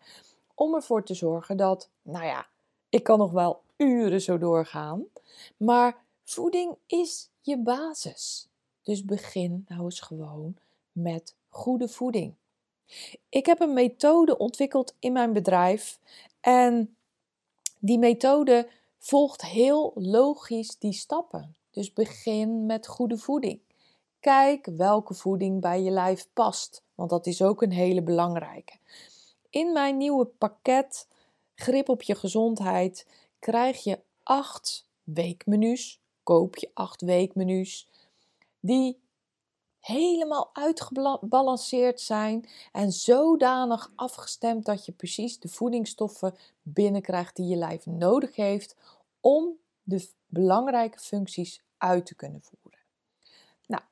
Om 0.56 0.76
ervoor 0.76 1.04
te 1.04 1.14
zorgen 1.14 1.58
dat, 1.58 1.90
nou 2.02 2.26
ja, 2.26 2.48
ik 2.90 3.04
kan 3.04 3.18
nog 3.18 3.32
wel 3.32 3.62
uren 3.78 4.22
zo 4.22 4.38
doorgaan. 4.38 5.04
Maar 5.58 5.98
voeding 6.24 6.76
is 6.86 7.30
je 7.42 7.58
basis. 7.58 8.48
Dus 8.84 9.06
begin 9.06 9.66
nou 9.68 9.84
eens 9.84 10.00
gewoon 10.00 10.58
met 10.92 11.36
goede 11.50 11.88
voeding. 11.88 12.34
Ik 13.30 13.46
heb 13.46 13.60
een 13.60 13.74
methode 13.74 14.38
ontwikkeld 14.38 14.96
in 15.00 15.14
mijn 15.14 15.34
bedrijf 15.34 16.00
en 16.42 16.96
die 17.80 18.00
methode 18.00 18.70
volgt 18.98 19.42
heel 19.42 19.92
logisch 19.96 20.78
die 20.78 20.94
stappen. 20.94 21.56
Dus 21.72 21.94
begin 21.94 22.66
met 22.66 22.88
goede 22.88 23.18
voeding. 23.18 23.60
Kijk 24.20 24.66
welke 24.66 25.14
voeding 25.14 25.62
bij 25.62 25.82
je 25.82 25.92
lijf 25.92 26.28
past, 26.34 26.84
want 26.96 27.10
dat 27.10 27.26
is 27.26 27.42
ook 27.42 27.62
een 27.62 27.72
hele 27.72 28.02
belangrijke. 28.02 28.74
In 29.56 29.72
mijn 29.74 29.98
nieuwe 29.98 30.26
pakket 30.26 31.08
Grip 31.56 31.90
op 31.90 32.02
je 32.02 32.16
gezondheid 32.16 33.08
krijg 33.40 33.84
je 33.84 34.00
acht 34.24 34.90
weekmenu's. 35.04 36.02
Koop 36.24 36.56
je 36.56 36.72
acht 36.74 37.02
weekmenu's 37.02 37.90
die 38.60 39.00
helemaal 39.80 40.50
uitgebalanceerd 40.54 42.02
zijn 42.02 42.50
en 42.72 42.92
zodanig 42.92 43.92
afgestemd 43.96 44.66
dat 44.66 44.86
je 44.86 44.92
precies 44.92 45.40
de 45.40 45.48
voedingsstoffen 45.48 46.36
binnenkrijgt 46.62 47.36
die 47.36 47.48
je 47.48 47.56
lijf 47.56 47.86
nodig 47.86 48.36
heeft 48.36 48.76
om 49.20 49.58
de 49.84 50.10
belangrijke 50.26 51.00
functies 51.00 51.62
uit 51.78 52.06
te 52.06 52.16
kunnen 52.16 52.42
voeren. 52.42 52.80
Nou, 53.68 53.84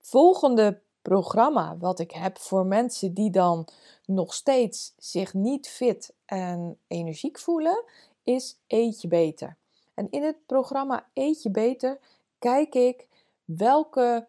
volgende 0.00 0.82
programma 1.02 1.76
wat 1.78 1.98
ik 1.98 2.10
heb 2.10 2.38
voor 2.38 2.66
mensen 2.66 3.14
die 3.14 3.30
dan 3.30 3.68
nog 4.06 4.34
steeds 4.34 4.94
zich 4.96 5.34
niet 5.34 5.68
fit 5.68 6.14
en 6.24 6.78
energiek 6.86 7.38
voelen, 7.38 7.84
is 8.22 8.58
Eet 8.66 9.00
je 9.00 9.08
beter. 9.08 9.56
En 9.94 10.10
in 10.10 10.22
het 10.22 10.46
programma 10.46 11.06
Eet 11.14 11.42
je 11.42 11.50
beter 11.50 11.98
kijk 12.38 12.74
ik 12.74 13.06
welke 13.44 14.26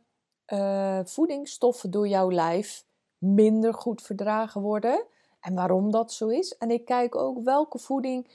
uh, 0.48 1.00
voedingsstoffen 1.04 1.92
door 1.92 2.08
jouw 2.08 2.32
lijf 2.32 2.86
minder 3.18 3.74
goed 3.74 4.02
verdragen 4.02 4.62
worden 4.62 5.06
en 5.40 5.54
waarom 5.54 5.92
dat 5.92 6.12
zo 6.12 6.28
is. 6.28 6.58
En 6.58 6.72
ik 6.72 6.86
kijk 6.86 7.16
ook 7.16 7.44
welke 7.44 7.80
voeding 7.80 8.28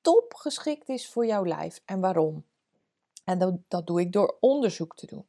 top 0.00 0.34
geschikt 0.34 0.88
is 0.88 1.08
voor 1.08 1.26
jouw 1.26 1.46
lijf 1.46 1.82
en 1.84 2.00
waarom. 2.00 2.44
En 3.24 3.38
dat, 3.38 3.54
dat 3.68 3.86
doe 3.86 4.00
ik 4.00 4.12
door 4.12 4.36
onderzoek 4.40 4.96
te 4.96 5.06
doen. 5.06 5.26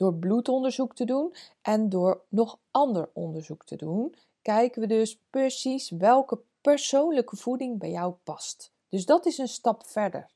Door 0.00 0.14
bloedonderzoek 0.14 0.94
te 0.94 1.04
doen 1.04 1.34
en 1.62 1.88
door 1.88 2.20
nog 2.28 2.58
ander 2.70 3.08
onderzoek 3.12 3.64
te 3.64 3.76
doen, 3.76 4.14
kijken 4.42 4.80
we 4.80 4.86
dus 4.86 5.18
precies 5.30 5.90
welke 5.90 6.38
persoonlijke 6.60 7.36
voeding 7.36 7.78
bij 7.78 7.90
jou 7.90 8.14
past. 8.24 8.72
Dus 8.88 9.06
dat 9.06 9.26
is 9.26 9.38
een 9.38 9.48
stap 9.48 9.86
verder. 9.86 10.30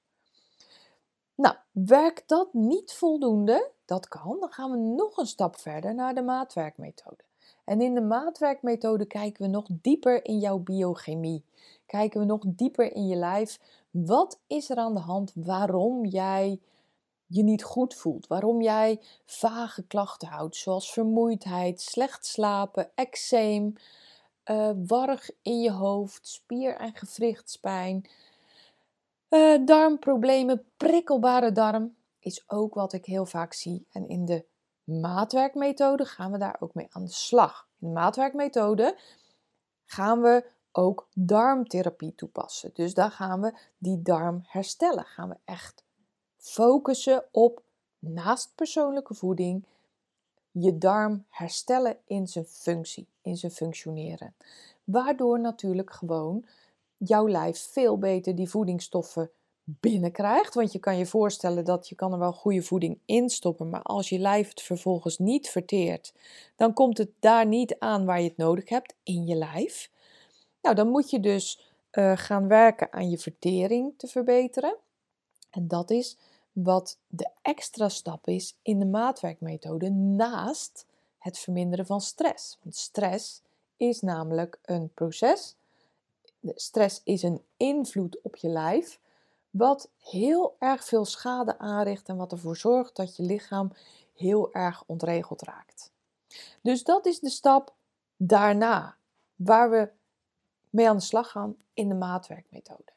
Nou, 1.35 1.56
werkt 1.71 2.28
dat 2.28 2.52
niet 2.52 2.92
voldoende? 2.92 3.71
Dat 3.85 4.09
kan. 4.09 4.37
Dan 4.40 4.52
gaan 4.52 4.71
we 4.71 4.76
nog 4.76 5.16
een 5.16 5.26
stap 5.26 5.56
verder 5.56 5.94
naar 5.94 6.14
de 6.14 6.23
maatwerkmethode. 6.23 7.25
En 7.64 7.80
in 7.80 7.94
de 7.94 8.02
maatwerkmethode 8.02 9.04
kijken 9.04 9.42
we 9.42 9.49
nog 9.49 9.66
dieper 9.68 10.25
in 10.25 10.38
jouw 10.38 10.59
biochemie. 10.59 11.44
Kijken 11.87 12.21
we 12.21 12.26
nog 12.26 12.42
dieper 12.47 12.92
in 12.92 13.06
je 13.06 13.16
lijf. 13.16 13.61
Wat 13.90 14.38
is 14.47 14.71
er 14.71 14.76
aan 14.76 14.94
de 14.94 15.00
hand 15.00 15.33
waarom 15.35 16.04
jij 16.04 16.61
je 17.26 17.42
niet 17.42 17.62
goed 17.62 17.94
voelt? 17.94 18.26
Waarom 18.26 18.62
jij 18.62 19.00
vage 19.24 19.82
klachten 19.86 20.28
houdt, 20.28 20.56
zoals 20.56 20.92
vermoeidheid, 20.92 21.80
slecht 21.80 22.26
slapen, 22.26 22.90
eczeem, 22.94 23.74
uh, 24.50 24.70
warrig 24.86 25.30
in 25.42 25.60
je 25.60 25.72
hoofd, 25.72 26.28
spier- 26.28 26.76
en 26.76 26.94
gewrichtspijn, 26.94 28.08
uh, 29.28 29.66
darmproblemen, 29.66 30.64
prikkelbare 30.76 31.52
darm, 31.52 31.94
is 32.18 32.44
ook 32.46 32.74
wat 32.74 32.92
ik 32.92 33.04
heel 33.04 33.26
vaak 33.26 33.52
zie. 33.52 33.86
En 33.92 34.08
in 34.08 34.24
de 34.24 34.44
maatwerkmethode 34.84 36.04
gaan 36.04 36.32
we 36.32 36.38
daar 36.38 36.56
ook 36.60 36.74
mee 36.74 36.86
aan 36.90 37.04
de 37.04 37.12
slag. 37.12 37.68
In 37.80 37.86
de 37.88 37.92
maatwerkmethode 37.92 38.98
gaan 39.84 40.20
we 40.20 40.52
ook 40.72 41.08
darmtherapie 41.14 42.14
toepassen. 42.14 42.70
Dus 42.74 42.94
daar 42.94 43.10
gaan 43.10 43.40
we 43.40 43.58
die 43.78 44.02
darm 44.02 44.40
herstellen. 44.42 45.04
Gaan 45.04 45.28
we 45.28 45.36
echt 45.44 45.84
focussen 46.44 47.24
op 47.30 47.62
naast 47.98 48.52
persoonlijke 48.54 49.14
voeding 49.14 49.64
je 50.50 50.78
darm 50.78 51.24
herstellen 51.28 51.96
in 52.06 52.28
zijn 52.28 52.44
functie, 52.44 53.06
in 53.22 53.36
zijn 53.36 53.52
functioneren. 53.52 54.34
Waardoor 54.84 55.40
natuurlijk 55.40 55.92
gewoon 55.92 56.44
jouw 56.96 57.28
lijf 57.28 57.58
veel 57.58 57.98
beter 57.98 58.34
die 58.34 58.48
voedingsstoffen 58.48 59.30
binnenkrijgt. 59.64 60.54
Want 60.54 60.72
je 60.72 60.78
kan 60.78 60.96
je 60.96 61.06
voorstellen 61.06 61.64
dat 61.64 61.88
je 61.88 61.94
kan 61.94 62.12
er 62.12 62.18
wel 62.18 62.32
goede 62.32 62.62
voeding 62.62 62.98
in 63.04 63.28
stoppen, 63.30 63.70
maar 63.70 63.82
als 63.82 64.08
je 64.08 64.18
lijf 64.18 64.48
het 64.48 64.62
vervolgens 64.62 65.18
niet 65.18 65.48
verteert, 65.48 66.14
dan 66.56 66.72
komt 66.72 66.98
het 66.98 67.10
daar 67.20 67.46
niet 67.46 67.78
aan 67.78 68.04
waar 68.04 68.20
je 68.20 68.28
het 68.28 68.36
nodig 68.36 68.68
hebt 68.68 68.94
in 69.02 69.26
je 69.26 69.34
lijf. 69.34 69.90
Nou, 70.62 70.74
dan 70.74 70.88
moet 70.88 71.10
je 71.10 71.20
dus 71.20 71.72
uh, 71.92 72.12
gaan 72.16 72.48
werken 72.48 72.92
aan 72.92 73.10
je 73.10 73.18
vertering 73.18 73.94
te 73.96 74.06
verbeteren. 74.06 74.76
En 75.50 75.68
dat 75.68 75.90
is 75.90 76.18
wat 76.54 76.99
de 77.06 77.30
extra 77.42 77.88
stap 77.88 78.28
is 78.28 78.56
in 78.62 78.78
de 78.78 78.87
maatwerkmethode 78.87 79.90
naast 79.90 80.87
het 81.18 81.38
verminderen 81.38 81.87
van 81.87 82.00
stress. 82.00 82.58
Want 82.62 82.76
stress 82.76 83.42
is 83.76 84.00
namelijk 84.00 84.58
een 84.62 84.90
proces. 84.94 85.56
stress 86.54 87.00
is 87.04 87.23
een 87.23 87.42
invloed 87.56 88.20
op 88.23 88.37
je 88.37 88.49
lijf, 88.49 89.00
wat 89.50 89.88
heel 89.99 90.56
erg 90.58 90.84
veel 90.84 91.04
schade 91.04 91.58
aanricht 91.58 92.08
en 92.08 92.16
wat 92.16 92.32
ervoor 92.32 92.56
zorgt 92.56 92.96
dat 92.96 93.16
je 93.16 93.23
lichaam 93.23 93.73
heel 94.14 94.52
erg 94.52 94.82
ontregeld 94.87 95.42
raakt. 95.42 95.92
Dus 96.61 96.84
dat 96.84 97.06
is 97.06 97.18
de 97.20 97.30
stap 97.30 97.75
daarna, 98.16 98.96
waar 99.37 99.70
we 99.70 99.88
mee 100.70 100.88
aan 100.88 100.96
de 100.96 101.02
slag 101.02 101.30
gaan 101.30 101.56
in 101.75 101.88
de 101.88 101.94
maatwerkmethode. 101.94 102.92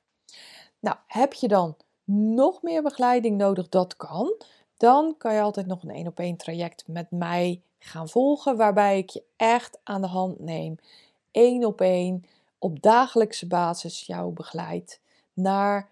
Nou, 0.80 0.98
heb 1.08 1.34
je 1.34 1.48
dan 1.48 1.76
nog 2.08 2.62
meer 2.62 2.82
begeleiding 2.82 3.38
nodig, 3.38 3.70
dat 3.70 3.96
kan. 3.96 4.34
Dan 4.78 5.16
kan 5.18 5.34
je 5.34 5.42
altijd 5.42 5.68
nog 5.68 5.84
een 5.84 5.90
één 5.90 6.08
op 6.08 6.20
één 6.20 6.38
traject 6.38 6.84
met 6.88 7.12
mij 7.12 7.62
gaan 7.80 8.10
volgen, 8.10 8.58
waarbij 8.58 8.98
ik 8.98 9.10
je 9.10 9.24
echt 9.36 9.80
aan 9.84 10.02
de 10.02 10.08
hand 10.08 10.40
neem, 10.40 10.76
één 11.32 11.66
op 11.66 11.82
één, 11.82 12.26
op 12.60 12.82
dagelijkse 12.82 13.48
basis 13.48 14.06
jou 14.06 14.34
begeleid 14.34 15.00
naar 15.34 15.90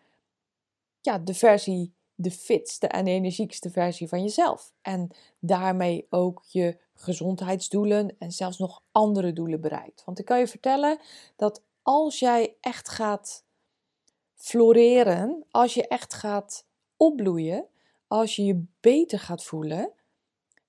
ja, 1.01 1.17
de 1.17 1.33
versie, 1.33 1.93
de 2.15 2.31
fitste 2.31 2.87
en 2.87 3.07
energiekste 3.07 3.69
versie 3.69 4.07
van 4.07 4.21
jezelf. 4.21 4.73
En 4.81 5.09
daarmee 5.39 6.07
ook 6.09 6.43
je 6.47 6.77
gezondheidsdoelen 6.95 8.15
en 8.19 8.31
zelfs 8.31 8.57
nog 8.57 8.81
andere 8.91 9.33
doelen 9.33 9.61
bereikt. 9.61 10.03
Want 10.05 10.19
ik 10.19 10.25
kan 10.25 10.39
je 10.39 10.47
vertellen 10.47 10.99
dat 11.35 11.61
als 11.81 12.19
jij 12.19 12.55
echt 12.61 12.89
gaat 12.89 13.44
floreren, 14.35 15.43
als 15.51 15.73
je 15.73 15.87
echt 15.87 16.13
gaat 16.13 16.65
opbloeien, 16.97 17.65
als 18.07 18.35
je 18.35 18.45
je 18.45 18.63
beter 18.79 19.19
gaat 19.19 19.43
voelen, 19.43 19.91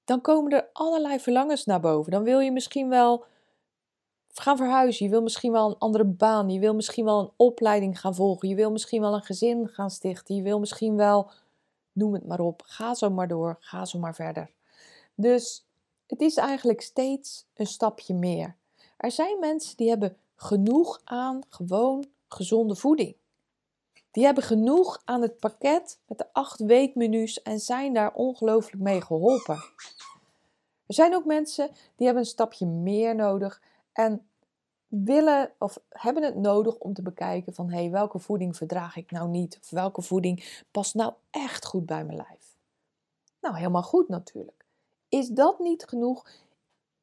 dan 0.05 0.21
komen 0.21 0.53
er 0.53 0.69
allerlei 0.73 1.21
verlangens 1.21 1.65
naar 1.65 1.81
boven. 1.81 2.13
Dan 2.13 2.23
wil 2.23 2.39
je 2.39 2.53
misschien 2.53 2.89
wel 2.89 3.25
gaan 4.33 4.57
verhuizen. 4.57 5.05
Je 5.05 5.11
wil 5.11 5.23
misschien 5.23 5.53
wel 5.53 5.69
een 5.69 5.79
andere 5.79 6.05
baan. 6.05 6.51
Je 6.51 6.61
wil 6.61 6.75
misschien 6.75 7.05
wel 7.05 7.21
een 7.21 7.31
opleiding 7.37 8.01
gaan 8.01 8.15
volgen. 8.15 8.49
Je 8.49 8.55
wil 8.55 8.71
misschien 8.71 9.01
wel 9.01 9.15
een 9.15 9.23
gezin 9.23 9.69
gaan 9.69 9.91
stichten. 9.91 10.35
Je 10.35 10.43
wil 10.43 10.59
misschien 10.59 10.97
wel, 10.97 11.31
noem 11.93 12.15
het 12.15 12.27
maar 12.27 12.41
op. 12.41 12.63
Ga 12.65 12.95
zo 12.95 13.11
maar 13.11 13.29
door. 13.29 13.57
Ga 13.61 13.85
zo 13.85 13.99
maar 13.99 14.15
verder. 14.15 14.51
Dus 15.15 15.67
het 16.07 16.21
is 16.21 16.37
eigenlijk 16.37 16.81
steeds 16.81 17.47
een 17.55 17.67
stapje 17.67 18.15
meer. 18.15 18.57
Er 18.97 19.11
zijn 19.11 19.39
mensen 19.39 19.77
die 19.77 19.89
hebben 19.89 20.17
genoeg 20.35 21.01
aan 21.05 21.43
gewoon 21.49 22.07
gezonde 22.29 22.77
voeding. 22.77 23.17
Die 24.17 24.25
hebben 24.25 24.45
genoeg 24.45 25.03
aan 25.05 25.23
het 25.23 25.39
pakket 25.39 25.99
met 26.07 26.19
de 26.19 26.27
acht 26.33 26.61
weekmenu's 26.61 27.43
en 27.43 27.61
zijn 27.61 27.95
daar 27.95 28.15
ongelooflijk 28.15 28.83
mee 28.83 29.01
geholpen. 29.01 29.55
Er 30.87 30.95
zijn 30.95 31.15
ook 31.15 31.25
mensen 31.25 31.71
die 31.97 32.07
hebben 32.07 32.25
een 32.25 32.31
stapje 32.31 32.67
meer 32.67 33.15
nodig 33.15 33.63
en 33.93 34.27
willen 34.89 35.53
of 35.59 35.79
hebben 35.89 36.23
het 36.23 36.37
nodig 36.37 36.79
om 36.79 36.95
te 36.95 37.03
bekijken 37.03 37.55
van 37.55 37.71
hé, 37.71 37.81
hey, 37.81 37.91
welke 37.91 38.19
voeding 38.19 38.57
verdraag 38.57 38.97
ik 38.97 39.11
nou 39.11 39.29
niet? 39.29 39.59
Of 39.63 39.71
welke 39.71 40.03
voeding 40.03 40.63
past 40.71 40.95
nou 40.95 41.13
echt 41.31 41.67
goed 41.67 41.87
bij 41.87 42.05
mijn 42.05 42.17
lijf? 42.17 42.57
Nou, 43.41 43.57
helemaal 43.57 43.83
goed 43.83 44.09
natuurlijk. 44.09 44.65
Is 45.09 45.29
dat 45.29 45.59
niet 45.59 45.85
genoeg? 45.85 46.29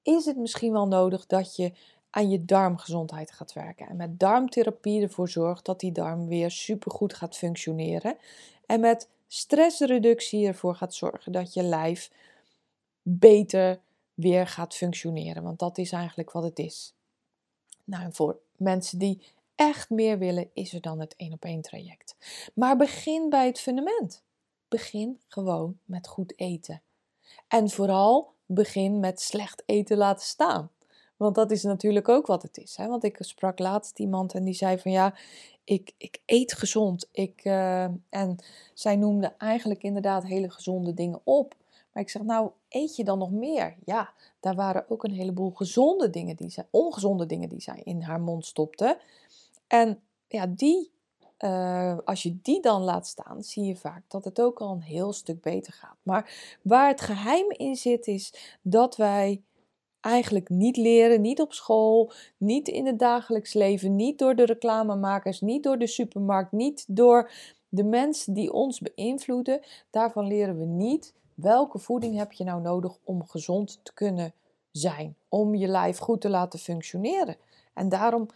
Is 0.01 0.25
het 0.25 0.37
misschien 0.37 0.71
wel 0.71 0.87
nodig 0.87 1.25
dat 1.25 1.55
je 1.55 1.73
aan 2.15 2.29
je 2.29 2.45
darmgezondheid 2.45 3.31
gaat 3.31 3.53
werken. 3.53 3.87
En 3.87 3.95
met 3.95 4.19
darmtherapie 4.19 5.01
ervoor 5.01 5.29
zorgt 5.29 5.65
dat 5.65 5.79
die 5.79 5.91
darm 5.91 6.27
weer 6.27 6.51
supergoed 6.51 7.13
gaat 7.13 7.37
functioneren. 7.37 8.17
En 8.65 8.79
met 8.79 9.09
stressreductie 9.27 10.47
ervoor 10.47 10.75
gaat 10.75 10.93
zorgen 10.93 11.31
dat 11.31 11.53
je 11.53 11.63
lijf 11.63 12.11
beter 13.01 13.79
weer 14.13 14.47
gaat 14.47 14.75
functioneren. 14.75 15.43
Want 15.43 15.59
dat 15.59 15.77
is 15.77 15.91
eigenlijk 15.91 16.31
wat 16.31 16.43
het 16.43 16.59
is. 16.59 16.93
Nou, 17.83 18.09
voor 18.11 18.39
mensen 18.55 18.99
die 18.99 19.21
echt 19.55 19.89
meer 19.89 20.17
willen, 20.17 20.49
is 20.53 20.73
er 20.73 20.81
dan 20.81 20.99
het 20.99 21.15
één 21.15 21.33
op 21.33 21.43
één 21.43 21.61
traject. 21.61 22.15
Maar 22.53 22.77
begin 22.77 23.29
bij 23.29 23.45
het 23.45 23.59
fundament. 23.59 24.23
Begin 24.67 25.19
gewoon 25.27 25.79
met 25.85 26.07
goed 26.07 26.33
eten. 26.39 26.81
En 27.47 27.69
vooral 27.69 28.33
begin 28.45 28.99
met 28.99 29.21
slecht 29.21 29.63
eten 29.65 29.97
laten 29.97 30.25
staan. 30.25 30.71
Want 31.23 31.35
dat 31.35 31.51
is 31.51 31.63
natuurlijk 31.63 32.09
ook 32.09 32.27
wat 32.27 32.41
het 32.41 32.57
is. 32.57 32.77
Hè? 32.77 32.87
Want 32.87 33.03
ik 33.03 33.17
sprak 33.19 33.59
laatst 33.59 33.99
iemand 33.99 34.33
en 34.33 34.43
die 34.43 34.53
zei 34.53 34.79
van 34.79 34.91
ja, 34.91 35.13
ik, 35.63 35.93
ik 35.97 36.21
eet 36.25 36.53
gezond. 36.53 37.09
Ik, 37.11 37.45
uh, 37.45 37.83
en 38.09 38.37
zij 38.73 38.95
noemde 38.95 39.33
eigenlijk 39.37 39.83
inderdaad 39.83 40.23
hele 40.23 40.49
gezonde 40.49 40.93
dingen 40.93 41.21
op. 41.23 41.55
Maar 41.91 42.03
ik 42.03 42.09
zeg, 42.09 42.21
nou, 42.21 42.49
eet 42.69 42.95
je 42.95 43.03
dan 43.03 43.17
nog 43.17 43.31
meer? 43.31 43.75
Ja, 43.85 44.13
daar 44.39 44.55
waren 44.55 44.85
ook 44.89 45.03
een 45.03 45.11
heleboel 45.11 45.51
gezonde 45.51 46.09
dingen 46.09 46.35
die 46.35 46.49
zij, 46.49 46.67
ongezonde 46.69 47.25
dingen 47.25 47.49
die 47.49 47.61
zij 47.61 47.81
in 47.83 48.01
haar 48.01 48.21
mond 48.21 48.45
stopte. 48.45 48.99
En 49.67 49.99
ja, 50.27 50.47
die, 50.47 50.91
uh, 51.39 51.97
als 52.05 52.23
je 52.23 52.39
die 52.41 52.61
dan 52.61 52.81
laat 52.81 53.07
staan, 53.07 53.43
zie 53.43 53.63
je 53.63 53.75
vaak 53.75 54.03
dat 54.07 54.25
het 54.25 54.41
ook 54.41 54.61
al 54.61 54.71
een 54.71 54.81
heel 54.81 55.13
stuk 55.13 55.41
beter 55.41 55.73
gaat. 55.73 55.97
Maar 56.03 56.57
waar 56.61 56.87
het 56.87 57.01
geheim 57.01 57.51
in 57.51 57.75
zit, 57.75 58.07
is 58.07 58.57
dat 58.61 58.95
wij 58.95 59.41
eigenlijk 60.03 60.49
niet 60.49 60.77
leren, 60.77 61.21
niet 61.21 61.41
op 61.41 61.53
school, 61.53 62.11
niet 62.37 62.67
in 62.67 62.85
het 62.85 62.99
dagelijks 62.99 63.53
leven, 63.53 63.95
niet 63.95 64.19
door 64.19 64.35
de 64.35 64.45
reclamemakers, 64.45 65.41
niet 65.41 65.63
door 65.63 65.77
de 65.77 65.87
supermarkt, 65.87 66.51
niet 66.51 66.85
door 66.87 67.31
de 67.69 67.83
mensen 67.83 68.33
die 68.33 68.53
ons 68.53 68.79
beïnvloeden. 68.79 69.61
Daarvan 69.89 70.27
leren 70.27 70.57
we 70.57 70.65
niet 70.65 71.13
welke 71.33 71.79
voeding 71.79 72.17
heb 72.17 72.31
je 72.31 72.43
nou 72.43 72.61
nodig 72.61 72.97
om 73.03 73.27
gezond 73.27 73.79
te 73.83 73.93
kunnen 73.93 74.33
zijn, 74.71 75.15
om 75.29 75.55
je 75.55 75.67
lijf 75.67 75.97
goed 75.97 76.21
te 76.21 76.29
laten 76.29 76.59
functioneren. 76.59 77.35
En 77.73 77.89
daarom 77.89 78.27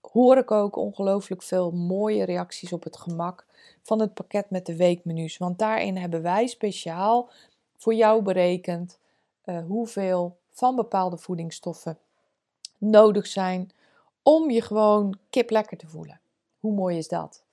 hoor 0.00 0.36
ik 0.36 0.50
ook 0.50 0.76
ongelooflijk 0.76 1.42
veel 1.42 1.70
mooie 1.70 2.24
reacties 2.24 2.72
op 2.72 2.84
het 2.84 2.96
gemak 2.96 3.46
van 3.82 4.00
het 4.00 4.14
pakket 4.14 4.50
met 4.50 4.66
de 4.66 4.76
weekmenu's. 4.76 5.36
Want 5.38 5.58
daarin 5.58 5.96
hebben 5.96 6.22
wij 6.22 6.46
speciaal 6.46 7.30
voor 7.76 7.94
jou 7.94 8.22
berekend 8.22 8.98
uh, 9.44 9.58
hoeveel 9.66 10.36
van 10.56 10.76
bepaalde 10.76 11.18
voedingsstoffen 11.18 11.98
nodig 12.78 13.26
zijn 13.26 13.70
om 14.22 14.50
je 14.50 14.62
gewoon 14.62 15.18
kip 15.30 15.50
lekker 15.50 15.76
te 15.76 15.86
voelen. 15.86 16.20
Hoe 16.60 16.74
mooi 16.74 16.96
is 16.96 17.08
dat? 17.08 17.44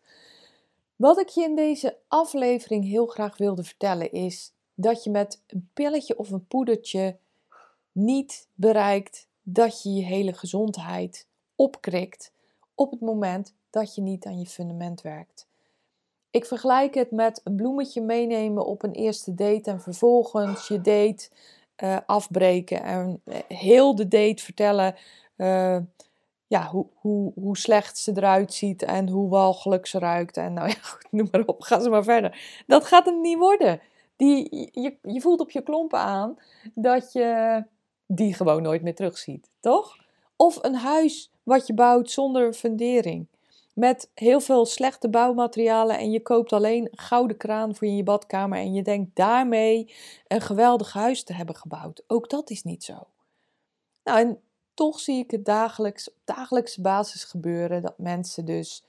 Wat 0.96 1.20
ik 1.20 1.28
je 1.28 1.44
in 1.44 1.56
deze 1.56 1.98
aflevering 2.08 2.86
heel 2.86 3.06
graag 3.06 3.38
wilde 3.38 3.64
vertellen 3.64 4.12
is 4.12 4.52
dat 4.74 5.04
je 5.04 5.10
met 5.10 5.42
een 5.48 5.70
pilletje 5.74 6.18
of 6.18 6.32
een 6.32 6.48
poedertje 6.48 7.18
niet 7.92 8.48
bereikt 8.54 9.28
dat 9.42 9.84
je 9.84 9.94
je 9.94 10.04
hele 10.04 10.34
gezondheid 10.34 11.28
opkrikt 11.56 12.32
op 12.76 12.92
het 12.92 13.02
moment 13.02 13.54
dat 13.70 13.96
je 13.96 14.02
niet 14.02 14.26
aan 14.26 14.40
je 14.40 14.46
fundament 14.46 15.02
werkt. 15.02 15.48
Ik 16.32 16.46
vergelijk 16.46 16.94
het 16.94 17.12
met 17.12 17.42
een 17.44 17.56
bloemetje 17.56 18.02
meenemen 18.02 18.66
op 18.66 18.84
een 18.84 18.92
eerste 18.92 19.34
date 19.34 19.72
en 19.72 19.82
vervolgens 19.82 20.68
je 20.68 20.82
date 20.82 21.30
uh, 21.84 21.98
afbreken 22.06 22.84
en 22.84 23.22
eh, 23.26 23.40
heel 23.48 23.96
de 23.96 24.08
date 24.08 24.44
vertellen 24.44 24.96
uh, 25.38 25.78
ja, 26.48 26.68
hoe, 26.68 26.86
hoe, 26.94 27.32
hoe 27.36 27.58
slecht 27.58 27.98
ze 27.98 28.12
eruit 28.16 28.54
ziet 28.54 28.84
en 28.84 29.10
hoe 29.10 29.30
walgelijk 29.30 29.86
ze 29.86 30.00
ruikt. 30.00 30.38
En 30.38 30.54
nou 30.54 30.68
ja, 30.68 30.76
noem 31.18 31.28
maar 31.32 31.46
op, 31.46 31.62
ga 31.62 31.80
ze 31.80 31.90
maar 31.90 32.04
verder. 32.04 32.64
Dat 32.68 32.86
gaat 32.86 33.06
hem 33.06 33.22
niet 33.22 33.38
worden. 33.38 33.82
Die, 34.16 34.70
je, 34.72 34.98
je 35.02 35.22
voelt 35.22 35.40
op 35.40 35.52
je 35.52 35.62
klompen 35.62 36.00
aan 36.00 36.38
dat 36.74 37.12
je 37.12 37.64
die 38.08 38.34
gewoon 38.34 38.62
nooit 38.62 38.82
meer 38.82 38.96
terugziet, 38.96 39.50
toch? 39.60 39.98
Of 40.36 40.64
een 40.64 40.76
huis 40.76 41.32
wat 41.44 41.68
je 41.68 41.74
bouwt 41.74 42.12
zonder 42.12 42.54
fundering 42.54 43.28
met 43.74 44.12
heel 44.14 44.40
veel 44.40 44.66
slechte 44.66 45.10
bouwmaterialen 45.10 45.98
en 45.98 46.12
je 46.12 46.22
koopt 46.22 46.54
alleen 46.54 46.88
een 46.92 47.00
gouden 47.00 47.38
kraan 47.38 47.76
voor 47.76 47.88
in 47.88 47.96
je 47.96 48.04
badkamer 48.04 48.58
en 48.58 48.74
je 48.74 48.82
denkt 48.82 49.16
daarmee 49.16 49.94
een 50.28 50.42
geweldig 50.42 50.94
huis 50.94 51.24
te 51.24 51.34
hebben 51.34 51.56
gebouwd. 51.56 52.04
Ook 52.08 52.30
dat 52.30 52.50
is 52.50 52.64
niet 52.64 52.84
zo. 52.84 53.08
Nou, 54.04 54.20
en 54.20 54.40
toch 54.74 55.00
zie 55.00 55.18
ik 55.18 55.32
het 55.32 55.46
dagelijks, 55.46 56.10
op 56.10 56.18
dagelijkse 56.24 56.82
basis 56.82 57.24
gebeuren 57.24 57.82
dat 57.82 57.98
mensen 57.98 58.46
dus 58.46 58.84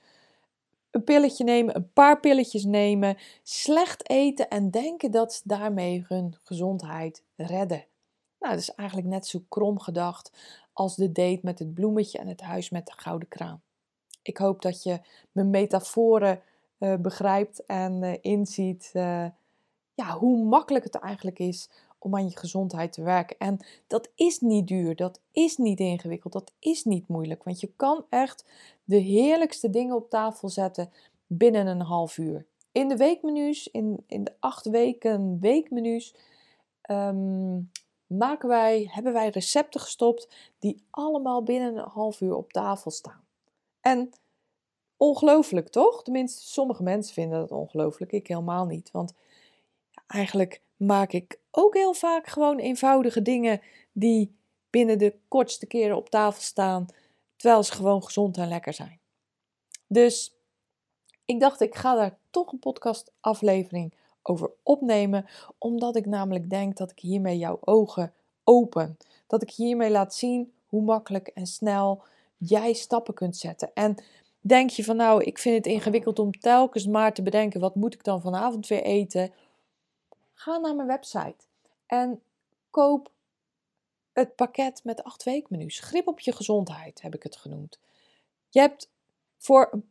een 0.91 1.03
pilletje 1.03 1.43
nemen, 1.43 1.75
een 1.75 1.91
paar 1.93 2.19
pilletjes 2.19 2.63
nemen, 2.63 3.17
slecht 3.43 4.09
eten 4.09 4.49
en 4.49 4.71
denken 4.71 5.11
dat 5.11 5.33
ze 5.33 5.41
daarmee 5.43 6.05
hun 6.07 6.35
gezondheid 6.43 7.23
redden. 7.35 7.85
Nou, 8.39 8.53
dat 8.53 8.61
is 8.61 8.73
eigenlijk 8.73 9.09
net 9.09 9.27
zo 9.27 9.43
krom 9.49 9.79
gedacht 9.79 10.31
als 10.73 10.95
de 10.95 11.11
date 11.11 11.39
met 11.41 11.59
het 11.59 11.73
bloemetje 11.73 12.17
en 12.17 12.27
het 12.27 12.41
huis 12.41 12.69
met 12.69 12.85
de 12.85 12.93
gouden 12.95 13.27
kraan. 13.27 13.61
Ik 14.27 14.37
hoop 14.37 14.61
dat 14.61 14.83
je 14.83 14.99
mijn 15.31 15.49
metaforen 15.49 16.41
uh, 16.79 16.95
begrijpt 16.95 17.65
en 17.65 18.03
uh, 18.03 18.13
inziet 18.21 18.91
uh, 18.93 19.25
ja, 19.93 20.17
hoe 20.17 20.45
makkelijk 20.45 20.83
het 20.83 20.95
eigenlijk 20.95 21.39
is 21.39 21.69
om 21.99 22.15
aan 22.15 22.29
je 22.29 22.37
gezondheid 22.37 22.93
te 22.93 23.03
werken. 23.03 23.37
En 23.39 23.59
dat 23.87 24.09
is 24.15 24.39
niet 24.39 24.67
duur, 24.67 24.95
dat 24.95 25.19
is 25.31 25.57
niet 25.57 25.79
ingewikkeld, 25.79 26.33
dat 26.33 26.51
is 26.59 26.83
niet 26.83 27.07
moeilijk. 27.07 27.43
Want 27.43 27.59
je 27.59 27.71
kan 27.75 28.05
echt 28.09 28.45
de 28.83 28.97
heerlijkste 28.97 29.69
dingen 29.69 29.95
op 29.95 30.09
tafel 30.09 30.49
zetten 30.49 30.91
binnen 31.27 31.67
een 31.67 31.81
half 31.81 32.17
uur. 32.17 32.45
In 32.71 32.87
de 32.87 32.97
weekmenu's, 32.97 33.67
in, 33.67 34.03
in 34.07 34.23
de 34.23 34.33
acht 34.39 34.65
weken 34.65 35.39
weekmenu's, 35.39 36.15
um, 36.89 37.71
maken 38.07 38.49
wij, 38.49 38.89
hebben 38.91 39.13
wij 39.13 39.29
recepten 39.29 39.81
gestopt 39.81 40.27
die 40.59 40.83
allemaal 40.89 41.43
binnen 41.43 41.77
een 41.77 41.89
half 41.89 42.21
uur 42.21 42.35
op 42.35 42.51
tafel 42.51 42.91
staan. 42.91 43.24
En 43.87 44.09
ongelooflijk, 44.97 45.69
toch? 45.69 46.03
Tenminste, 46.03 46.47
sommige 46.47 46.83
mensen 46.83 47.13
vinden 47.13 47.39
dat 47.39 47.51
ongelooflijk. 47.51 48.11
Ik 48.11 48.27
helemaal 48.27 48.65
niet. 48.65 48.91
Want 48.91 49.13
eigenlijk 50.07 50.61
maak 50.75 51.11
ik 51.11 51.39
ook 51.51 51.73
heel 51.73 51.93
vaak 51.93 52.27
gewoon 52.27 52.57
eenvoudige 52.57 53.21
dingen 53.21 53.61
die 53.91 54.35
binnen 54.69 54.97
de 54.97 55.15
kortste 55.27 55.65
keren 55.65 55.95
op 55.95 56.09
tafel 56.09 56.41
staan, 56.41 56.85
terwijl 57.35 57.63
ze 57.63 57.71
gewoon 57.71 58.03
gezond 58.03 58.37
en 58.37 58.47
lekker 58.47 58.73
zijn. 58.73 58.99
Dus 59.87 60.35
ik 61.25 61.39
dacht, 61.39 61.61
ik 61.61 61.75
ga 61.75 61.95
daar 61.95 62.17
toch 62.29 62.51
een 62.51 62.59
podcastaflevering 62.59 63.93
over 64.21 64.51
opnemen, 64.63 65.25
omdat 65.57 65.95
ik 65.95 66.05
namelijk 66.05 66.49
denk 66.49 66.77
dat 66.77 66.91
ik 66.91 66.99
hiermee 66.99 67.37
jouw 67.37 67.57
ogen 67.61 68.13
open. 68.43 68.97
Dat 69.27 69.41
ik 69.41 69.51
hiermee 69.51 69.89
laat 69.89 70.15
zien 70.15 70.53
hoe 70.65 70.81
makkelijk 70.81 71.27
en 71.27 71.47
snel 71.47 72.03
jij 72.45 72.73
stappen 72.73 73.13
kunt 73.13 73.37
zetten. 73.37 73.71
En 73.73 73.95
denk 74.39 74.69
je 74.69 74.83
van 74.83 74.95
nou, 74.95 75.23
ik 75.23 75.37
vind 75.37 75.55
het 75.55 75.73
ingewikkeld 75.73 76.19
om 76.19 76.31
telkens 76.31 76.87
maar 76.87 77.13
te 77.13 77.23
bedenken 77.23 77.59
wat 77.59 77.75
moet 77.75 77.93
ik 77.93 78.03
dan 78.03 78.21
vanavond 78.21 78.67
weer 78.67 78.83
eten? 78.83 79.33
Ga 80.33 80.57
naar 80.57 80.75
mijn 80.75 80.87
website 80.87 81.45
en 81.85 82.21
koop 82.69 83.11
het 84.13 84.35
pakket 84.35 84.83
met 84.83 85.03
acht 85.03 85.23
weekmenu's. 85.23 85.79
Grip 85.79 86.07
op 86.07 86.19
je 86.19 86.31
gezondheid 86.31 87.01
heb 87.01 87.15
ik 87.15 87.23
het 87.23 87.35
genoemd. 87.35 87.79
Je 88.49 88.59
hebt 88.59 88.89
voor, 89.37 89.81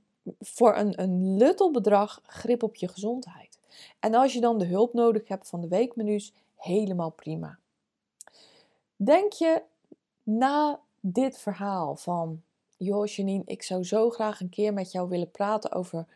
voor 0.41 0.77
een, 0.77 1.01
een 1.01 1.37
luttel 1.37 1.71
bedrag 1.71 2.21
grip 2.27 2.63
op 2.63 2.75
je 2.75 2.89
gezondheid. 2.89 3.59
En 4.01 4.15
als 4.15 4.33
je 4.33 4.41
dan 4.41 4.59
de 4.59 4.65
hulp 4.65 4.93
nodig 4.93 5.29
hebt 5.29 5.49
van 5.49 5.61
de 5.61 5.69
weekmenu's, 5.69 6.33
helemaal 6.57 7.11
prima. 7.11 7.59
Denk 8.97 9.33
je 9.33 9.63
na 10.23 10.81
dit 11.07 11.39
verhaal 11.39 11.97
van, 11.97 12.43
joh 12.77 13.07
ik 13.45 13.63
zou 13.63 13.85
zo 13.85 14.11
graag 14.11 14.41
een 14.41 14.49
keer 14.49 14.73
met 14.73 14.93
jou 14.93 15.09
willen 15.09 15.31
praten 15.31 15.73
over 15.73 16.07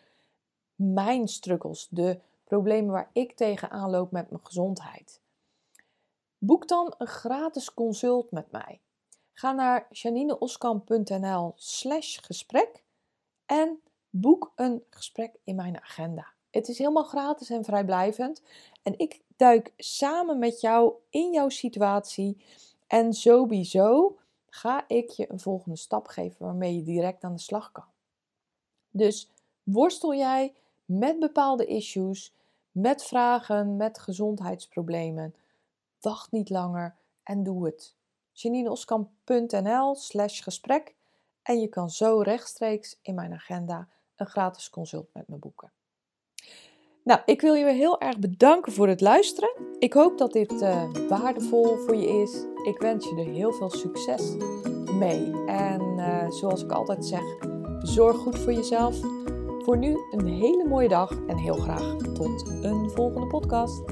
mijn 0.74 1.28
struggles, 1.28 1.86
de 1.90 2.20
problemen 2.44 2.92
waar 2.92 3.10
ik 3.12 3.32
tegenaan 3.32 3.90
loop 3.90 4.10
met 4.10 4.30
mijn 4.30 4.44
gezondheid. 4.44 5.20
Boek 6.38 6.68
dan 6.68 6.94
een 6.98 7.06
gratis 7.06 7.74
consult 7.74 8.30
met 8.30 8.50
mij. 8.50 8.80
Ga 9.32 9.52
naar 9.52 9.86
janineoskamp.nl 9.90 11.52
slash 11.56 12.18
gesprek 12.20 12.82
en 13.46 13.80
boek 14.10 14.52
een 14.56 14.82
gesprek 14.90 15.34
in 15.44 15.54
mijn 15.54 15.76
agenda. 15.76 16.26
Het 16.50 16.68
is 16.68 16.78
helemaal 16.78 17.04
gratis 17.04 17.50
en 17.50 17.64
vrijblijvend. 17.64 18.42
En 18.82 18.98
ik 18.98 19.20
duik 19.36 19.72
samen 19.76 20.38
met 20.38 20.60
jou 20.60 20.92
in 21.10 21.32
jouw 21.32 21.48
situatie. 21.48 22.44
En 22.86 23.12
sowieso 23.12 24.18
ga 24.50 24.84
ik 24.88 25.10
je 25.10 25.32
een 25.32 25.40
volgende 25.40 25.76
stap 25.76 26.06
geven 26.06 26.46
waarmee 26.46 26.76
je 26.76 26.82
direct 26.82 27.24
aan 27.24 27.34
de 27.34 27.40
slag 27.40 27.72
kan. 27.72 27.84
Dus 28.90 29.30
worstel 29.62 30.14
jij 30.14 30.54
met 30.84 31.18
bepaalde 31.18 31.66
issues, 31.66 32.34
met 32.70 33.04
vragen, 33.04 33.76
met 33.76 33.98
gezondheidsproblemen? 33.98 35.34
Wacht 36.00 36.30
niet 36.30 36.50
langer 36.50 36.96
en 37.22 37.42
doe 37.42 37.66
het. 37.66 37.96
janineoskamp.nl 38.32 39.94
slash 39.94 40.42
gesprek 40.42 40.94
en 41.42 41.60
je 41.60 41.68
kan 41.68 41.90
zo 41.90 42.20
rechtstreeks 42.20 42.98
in 43.02 43.14
mijn 43.14 43.32
agenda 43.32 43.88
een 44.16 44.26
gratis 44.26 44.70
consult 44.70 45.08
met 45.12 45.28
me 45.28 45.36
boeken. 45.36 45.72
Nou, 47.08 47.20
ik 47.24 47.40
wil 47.40 47.54
je 47.54 47.64
heel 47.64 48.00
erg 48.00 48.18
bedanken 48.18 48.72
voor 48.72 48.88
het 48.88 49.00
luisteren. 49.00 49.50
Ik 49.78 49.92
hoop 49.92 50.18
dat 50.18 50.32
dit 50.32 50.52
uh, 50.52 50.82
waardevol 51.08 51.76
voor 51.76 51.96
je 51.96 52.22
is. 52.22 52.44
Ik 52.64 52.78
wens 52.78 53.08
je 53.08 53.16
er 53.16 53.32
heel 53.32 53.52
veel 53.52 53.70
succes 53.70 54.22
mee. 54.92 55.32
En 55.46 55.80
uh, 55.96 56.30
zoals 56.30 56.62
ik 56.62 56.72
altijd 56.72 57.06
zeg, 57.06 57.22
zorg 57.78 58.16
goed 58.16 58.38
voor 58.38 58.52
jezelf. 58.52 58.96
Voor 59.64 59.78
nu 59.78 59.96
een 60.10 60.26
hele 60.26 60.64
mooie 60.68 60.88
dag 60.88 61.12
en 61.26 61.36
heel 61.36 61.56
graag 61.56 61.96
tot 61.96 62.48
een 62.62 62.90
volgende 62.90 63.26
podcast. 63.26 63.82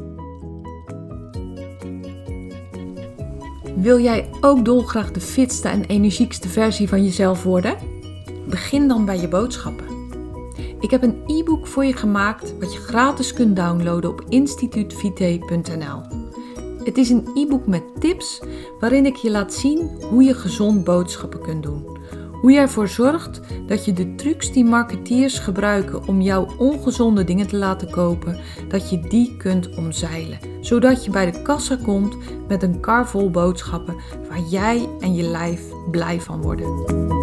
Wil 3.76 4.00
jij 4.00 4.30
ook 4.40 4.64
dolgraag 4.64 5.10
de 5.10 5.20
fitste 5.20 5.68
en 5.68 5.84
energiekste 5.84 6.48
versie 6.48 6.88
van 6.88 7.04
jezelf 7.04 7.42
worden? 7.42 7.76
Begin 8.48 8.88
dan 8.88 9.04
bij 9.04 9.20
je 9.20 9.28
boodschappen. 9.28 9.85
Ik 10.80 10.90
heb 10.90 11.02
een 11.02 11.22
e-book 11.26 11.66
voor 11.66 11.84
je 11.84 11.96
gemaakt 11.96 12.54
wat 12.58 12.72
je 12.72 12.78
gratis 12.78 13.32
kunt 13.32 13.56
downloaden 13.56 14.10
op 14.10 14.24
instituutvite.nl. 14.28 16.02
Het 16.84 16.98
is 16.98 17.10
een 17.10 17.28
e-book 17.34 17.66
met 17.66 17.82
tips 18.00 18.42
waarin 18.80 19.06
ik 19.06 19.16
je 19.16 19.30
laat 19.30 19.54
zien 19.54 19.90
hoe 20.10 20.22
je 20.22 20.34
gezond 20.34 20.84
boodschappen 20.84 21.40
kunt 21.40 21.62
doen. 21.62 21.98
Hoe 22.40 22.52
je 22.52 22.58
ervoor 22.58 22.88
zorgt 22.88 23.40
dat 23.66 23.84
je 23.84 23.92
de 23.92 24.14
trucs 24.14 24.52
die 24.52 24.64
marketeers 24.64 25.38
gebruiken 25.38 26.06
om 26.06 26.20
jouw 26.20 26.46
ongezonde 26.58 27.24
dingen 27.24 27.46
te 27.46 27.56
laten 27.56 27.90
kopen, 27.90 28.40
dat 28.68 28.90
je 28.90 29.00
die 29.00 29.36
kunt 29.36 29.76
omzeilen. 29.76 30.38
Zodat 30.60 31.04
je 31.04 31.10
bij 31.10 31.30
de 31.30 31.42
kassa 31.42 31.78
komt 31.84 32.16
met 32.48 32.62
een 32.62 32.80
kar 32.80 33.08
vol 33.08 33.30
boodschappen 33.30 33.96
waar 34.28 34.42
jij 34.50 34.88
en 35.00 35.14
je 35.14 35.22
lijf 35.22 35.62
blij 35.90 36.20
van 36.20 36.42
worden. 36.42 37.15